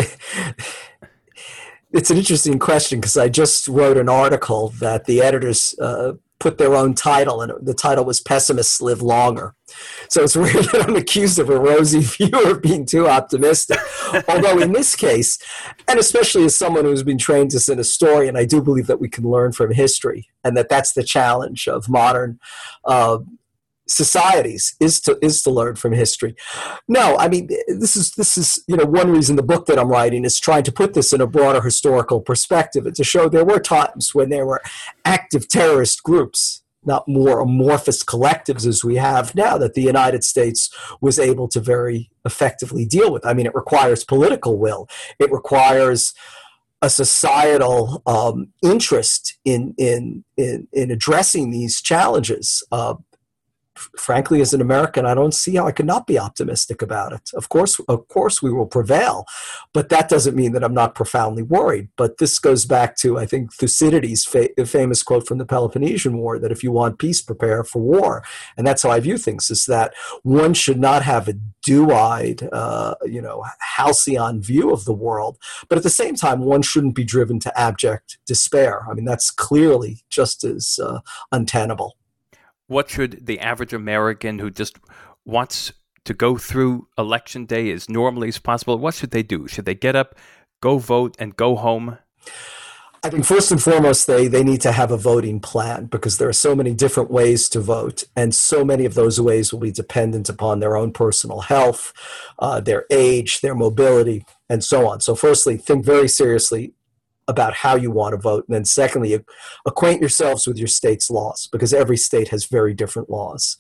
it's 1.92 2.10
an 2.10 2.18
interesting 2.18 2.60
question 2.60 3.02
because 3.02 3.18
I 3.18 3.28
just 3.28 3.68
wrote 3.68 3.98
an 3.98 4.08
article 4.08 4.70
that 4.80 5.06
the 5.06 5.22
editors 5.22 5.76
uh, 5.80 6.14
put 6.42 6.58
their 6.58 6.76
own 6.76 6.94
title, 6.94 7.42
and 7.42 7.54
the 7.62 7.74
title 7.74 8.04
was 8.04 8.20
Pessimists 8.20 8.82
Live 8.82 9.02
Longer. 9.02 9.56
So 10.10 10.24
it's 10.24 10.36
weird 10.36 10.66
that 10.66 10.86
I'm 10.88 10.96
accused 10.96 11.40
of 11.40 11.50
a 11.50 11.58
rosy 11.58 12.00
view 12.02 12.52
of 12.52 12.62
being 12.62 12.86
too 12.86 13.08
optimistic. 13.08 13.80
Although 14.28 14.60
in 14.60 14.74
this 14.74 14.96
case, 14.96 15.38
and 15.88 16.00
especially 16.00 16.44
as 16.44 16.56
someone 16.56 16.84
who's 16.84 17.04
been 17.04 17.20
trained 17.20 17.54
as 17.54 17.70
an 17.70 17.78
historian, 17.78 18.36
I 18.36 18.46
do 18.46 18.62
believe 18.62 18.88
that 18.88 19.00
we 19.00 19.08
can 19.08 19.24
learn 19.24 19.52
from 19.52 19.72
history, 19.72 20.28
and 20.44 20.58
that 20.58 20.68
that's 20.68 20.94
the 20.94 21.04
challenge 21.04 21.68
of 21.68 21.88
modern 21.88 22.40
uh, 22.86 23.20
societies 23.88 24.76
is 24.80 25.00
to 25.02 25.18
is 25.22 25.42
to 25.44 25.52
learn 25.52 25.76
from 25.76 25.94
history. 25.94 26.36
No, 26.88 27.18
I 27.18 27.28
mean 27.28 27.48
this 27.68 27.96
is 27.96 28.12
this 28.12 28.38
is 28.38 28.64
you 28.68 28.78
know 28.78 28.86
one 28.86 29.12
reason 29.12 29.36
the 29.36 29.44
book 29.44 29.66
that 29.66 29.80
I'm 29.80 29.90
writing 29.90 30.26
is 30.26 30.40
trying 30.40 30.64
to 30.64 30.72
put 30.72 30.94
this 30.94 31.14
in 31.14 31.22
a 31.22 31.28
broader 31.28 31.62
historical 31.62 32.22
perspective 32.22 32.86
and 32.86 32.96
to 32.96 33.04
show 33.04 33.28
there 33.28 33.46
were 33.46 33.60
times 33.60 34.16
when 34.16 34.30
there 34.30 34.46
were 34.46 34.62
active 35.04 35.48
terrorist 35.48 36.04
groups, 36.04 36.64
not 36.84 37.08
more 37.08 37.40
amorphous 37.40 38.04
collectives 38.04 38.66
as 38.66 38.84
we 38.84 38.96
have 38.96 39.36
now 39.36 39.58
that 39.58 39.74
the 39.74 39.82
United 39.82 40.24
States 40.24 40.70
was 41.02 41.20
able 41.20 41.48
to 41.50 41.60
very 41.60 42.10
effectively 42.26 42.86
deal 42.86 43.12
with. 43.12 43.26
I 43.26 43.34
mean, 43.34 43.46
it 43.46 43.56
requires 43.56 44.04
political 44.04 44.58
will. 44.58 44.88
It 45.20 45.32
requires 45.32 46.14
a 46.82 46.90
societal 46.90 48.02
um, 48.06 48.48
interest 48.64 49.38
in, 49.46 49.76
in 49.78 50.24
in 50.38 50.68
in 50.74 50.92
addressing 50.92 51.52
these 51.52 51.82
challenges. 51.82 52.64
Uh, 52.72 52.96
frankly, 53.76 54.42
as 54.42 54.54
an 54.54 54.62
American, 54.62 55.06
I 55.06 55.14
don't 55.14 55.34
see 55.34 55.56
how 55.56 55.68
I 55.68 55.72
could 55.72 55.86
not 55.86 56.08
be 56.08 56.20
optimistic 56.20 56.82
about 56.82 57.14
it. 57.14 57.32
Of 57.34 57.50
course, 57.50 57.80
of 57.88 58.08
course, 58.08 58.42
we 58.42 58.52
will 58.52 58.66
prevail, 58.66 59.26
but 59.74 59.90
that 59.90 60.10
doesn't 60.10 60.36
mean 60.36 60.52
that 60.54 60.64
I'm 60.64 60.74
not 60.74 60.96
profoundly 60.96 61.44
worried. 61.44 61.90
But 61.96 62.18
this 62.18 62.40
goes 62.40 62.66
back 62.66 62.98
to, 62.98 63.18
I 63.18 63.26
think, 63.26 63.54
Thucydides' 63.54 64.26
fa- 64.26 64.50
famous 64.66 65.04
quote 65.04 65.28
from 65.28 65.38
the 65.38 65.46
Peloponnesian 65.46 66.18
War: 66.18 66.40
that 66.40 66.52
if 66.52 66.64
you 66.64 66.72
want 66.72 67.00
peace, 67.00 67.22
prepare 67.22 67.64
for 67.64 67.82
war. 67.82 68.24
And 68.58 68.68
that's 68.68 68.84
how 68.84 68.92
I 68.92 69.00
view 69.00 69.18
things: 69.18 69.50
is 69.50 69.66
that 69.66 69.94
one 70.24 70.54
should 70.54 70.80
not 70.80 71.04
have 71.04 71.28
a 71.28 71.34
dew-eyed, 71.64 72.50
uh, 72.52 72.96
you 73.06 73.22
know, 73.22 73.46
halcyon 73.60 74.42
view 74.42 74.72
of 74.72 74.86
the 74.86 74.94
world, 74.94 75.38
but 75.70 75.78
at 75.78 75.84
the 75.84 75.90
same 75.90 76.16
time, 76.16 76.42
one 76.42 76.62
shouldn't 76.62 76.96
be 76.96 77.04
driven 77.04 77.40
to 77.40 77.60
abject 77.60 78.18
despair. 78.26 78.86
I 78.90 78.94
mean, 78.94 79.06
that's 79.06 79.30
clearly 79.30 80.04
just 80.10 80.44
as 80.44 80.80
uh, 80.82 81.00
untenable 81.32 81.96
what 82.72 82.90
should 82.90 83.26
the 83.26 83.38
average 83.42 83.74
American 83.74 84.40
who 84.40 84.50
just 84.50 84.80
wants 85.26 85.74
to 86.06 86.14
go 86.14 86.38
through 86.38 86.88
election 86.98 87.46
day 87.46 87.70
as 87.70 87.90
normally 87.90 88.30
as 88.30 88.40
possible, 88.40 88.78
what 88.78 88.94
should 88.94 89.12
they 89.12 89.24
do? 89.24 89.46
Should 89.46 89.66
they 89.66 89.76
get 89.76 89.94
up, 89.94 90.16
go 90.62 90.78
vote, 90.78 91.16
and 91.20 91.36
go 91.36 91.58
home? 91.58 91.98
I 93.04 93.10
think 93.10 93.26
first 93.26 93.52
and 93.52 93.62
foremost, 93.62 94.08
they, 94.08 94.28
they 94.28 94.44
need 94.44 94.62
to 94.62 94.72
have 94.72 94.90
a 94.90 94.98
voting 94.98 95.42
plan 95.42 95.88
because 95.88 96.18
there 96.18 96.30
are 96.30 96.34
so 96.34 96.56
many 96.56 96.74
different 96.74 97.12
ways 97.12 97.50
to 97.50 97.60
vote, 97.60 98.06
and 98.16 98.34
so 98.34 98.64
many 98.64 98.86
of 98.86 98.94
those 98.94 99.20
ways 99.20 99.52
will 99.52 99.60
be 99.60 99.72
dependent 99.72 100.30
upon 100.30 100.60
their 100.60 100.78
own 100.78 100.94
personal 100.94 101.42
health, 101.42 101.92
uh, 102.40 102.62
their 102.62 102.86
age, 102.90 103.42
their 103.42 103.56
mobility, 103.56 104.24
and 104.48 104.64
so 104.64 104.88
on. 104.88 105.02
So, 105.02 105.14
firstly, 105.14 105.58
think 105.58 105.84
very 105.84 106.08
seriously 106.08 106.74
about 107.28 107.54
how 107.54 107.76
you 107.76 107.92
want 107.92 108.14
to 108.14 108.18
vote. 108.18 108.46
And 108.48 108.56
then, 108.56 108.66
secondly, 108.66 109.18
acquaint 109.66 110.02
yourselves 110.02 110.48
with 110.48 110.58
your 110.58 110.68
state's 110.68 111.10
laws 111.10 111.48
because 111.52 111.74
every 111.74 111.98
state 111.98 112.30
has 112.30 112.46
very 112.46 112.74
different 112.74 113.10
laws. 113.10 113.58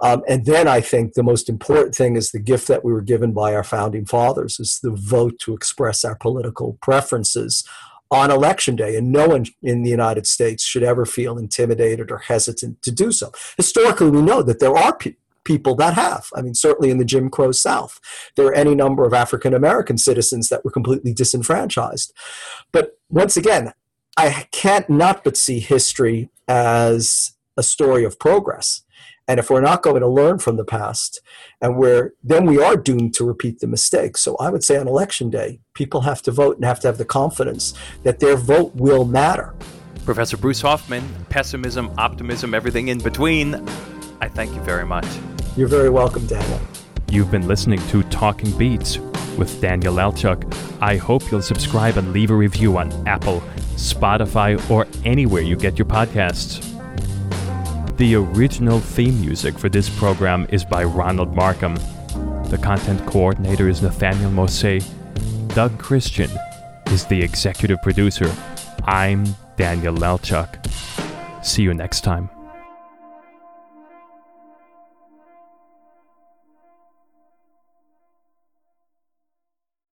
Um, 0.00 0.22
and 0.28 0.44
then 0.44 0.66
I 0.66 0.80
think 0.80 1.14
the 1.14 1.22
most 1.22 1.48
important 1.48 1.94
thing 1.94 2.16
is 2.16 2.30
the 2.30 2.40
gift 2.40 2.68
that 2.68 2.84
we 2.84 2.92
were 2.92 3.02
given 3.02 3.32
by 3.32 3.54
our 3.54 3.64
founding 3.64 4.06
fathers 4.06 4.58
is 4.58 4.80
the 4.82 4.90
vote 4.90 5.38
to 5.40 5.54
express 5.54 6.04
our 6.04 6.16
political 6.16 6.78
preferences 6.82 7.64
on 8.10 8.30
election 8.30 8.76
day, 8.76 8.94
and 8.94 9.10
no 9.10 9.26
one 9.26 9.46
in 9.62 9.82
the 9.82 9.90
United 9.90 10.26
States 10.26 10.62
should 10.62 10.82
ever 10.82 11.06
feel 11.06 11.38
intimidated 11.38 12.10
or 12.10 12.18
hesitant 12.18 12.82
to 12.82 12.92
do 12.92 13.10
so. 13.10 13.32
Historically, 13.56 14.10
we 14.10 14.20
know 14.20 14.42
that 14.42 14.60
there 14.60 14.76
are 14.76 14.94
pe- 14.94 15.14
people 15.44 15.74
that 15.76 15.94
have. 15.94 16.28
I 16.34 16.42
mean, 16.42 16.54
certainly 16.54 16.90
in 16.90 16.98
the 16.98 17.04
Jim 17.04 17.30
Crow 17.30 17.52
South, 17.52 17.98
there 18.36 18.46
are 18.46 18.54
any 18.54 18.74
number 18.74 19.04
of 19.04 19.12
African 19.14 19.54
American 19.54 19.98
citizens 19.98 20.48
that 20.48 20.64
were 20.64 20.70
completely 20.70 21.12
disenfranchised. 21.12 22.12
But 22.72 22.98
once 23.08 23.36
again, 23.36 23.72
I 24.16 24.46
can't 24.52 24.88
not 24.90 25.24
but 25.24 25.36
see 25.36 25.60
history 25.60 26.28
as 26.48 27.32
a 27.56 27.62
story 27.62 28.04
of 28.04 28.18
progress. 28.18 28.82
And 29.28 29.38
if 29.38 29.50
we're 29.50 29.60
not 29.60 29.82
going 29.82 30.00
to 30.00 30.08
learn 30.08 30.38
from 30.38 30.56
the 30.56 30.64
past, 30.64 31.20
and 31.60 31.76
we're 31.76 32.14
then 32.24 32.44
we 32.44 32.60
are 32.60 32.76
doomed 32.76 33.14
to 33.14 33.24
repeat 33.24 33.60
the 33.60 33.68
mistakes. 33.68 34.20
So 34.20 34.36
I 34.36 34.50
would 34.50 34.64
say 34.64 34.76
on 34.76 34.88
election 34.88 35.30
day, 35.30 35.60
people 35.74 36.02
have 36.02 36.22
to 36.22 36.32
vote 36.32 36.56
and 36.56 36.64
have 36.64 36.80
to 36.80 36.88
have 36.88 36.98
the 36.98 37.04
confidence 37.04 37.72
that 38.02 38.18
their 38.18 38.36
vote 38.36 38.74
will 38.74 39.04
matter. 39.04 39.54
Professor 40.04 40.36
Bruce 40.36 40.60
Hoffman, 40.60 41.08
pessimism, 41.28 41.92
optimism, 41.96 42.52
everything 42.52 42.88
in 42.88 42.98
between. 42.98 43.64
I 44.22 44.28
thank 44.28 44.54
you 44.54 44.60
very 44.60 44.86
much. 44.86 45.04
You're 45.56 45.66
very 45.66 45.90
welcome, 45.90 46.24
Daniel. 46.28 46.60
You've 47.10 47.32
been 47.32 47.48
listening 47.48 47.80
to 47.88 48.04
Talking 48.04 48.56
Beats 48.56 48.98
with 49.36 49.60
Daniel 49.60 49.94
Lelchuk. 49.94 50.46
I 50.80 50.96
hope 50.96 51.28
you'll 51.28 51.42
subscribe 51.42 51.96
and 51.96 52.12
leave 52.12 52.30
a 52.30 52.34
review 52.36 52.78
on 52.78 52.92
Apple, 53.08 53.40
Spotify, 53.74 54.70
or 54.70 54.86
anywhere 55.04 55.42
you 55.42 55.56
get 55.56 55.76
your 55.76 55.86
podcasts. 55.86 56.62
The 57.96 58.14
original 58.14 58.78
theme 58.78 59.20
music 59.20 59.58
for 59.58 59.68
this 59.68 59.90
program 59.98 60.46
is 60.50 60.64
by 60.64 60.84
Ronald 60.84 61.34
Markham. 61.34 61.74
The 62.44 62.60
content 62.62 63.04
coordinator 63.06 63.68
is 63.68 63.82
Nathaniel 63.82 64.30
Mose. 64.30 64.88
Doug 65.48 65.76
Christian 65.80 66.30
is 66.86 67.06
the 67.06 67.20
executive 67.20 67.82
producer. 67.82 68.32
I'm 68.84 69.24
Daniel 69.56 69.96
Lelchuk. 69.96 70.64
See 71.44 71.62
you 71.62 71.74
next 71.74 72.02
time. 72.02 72.30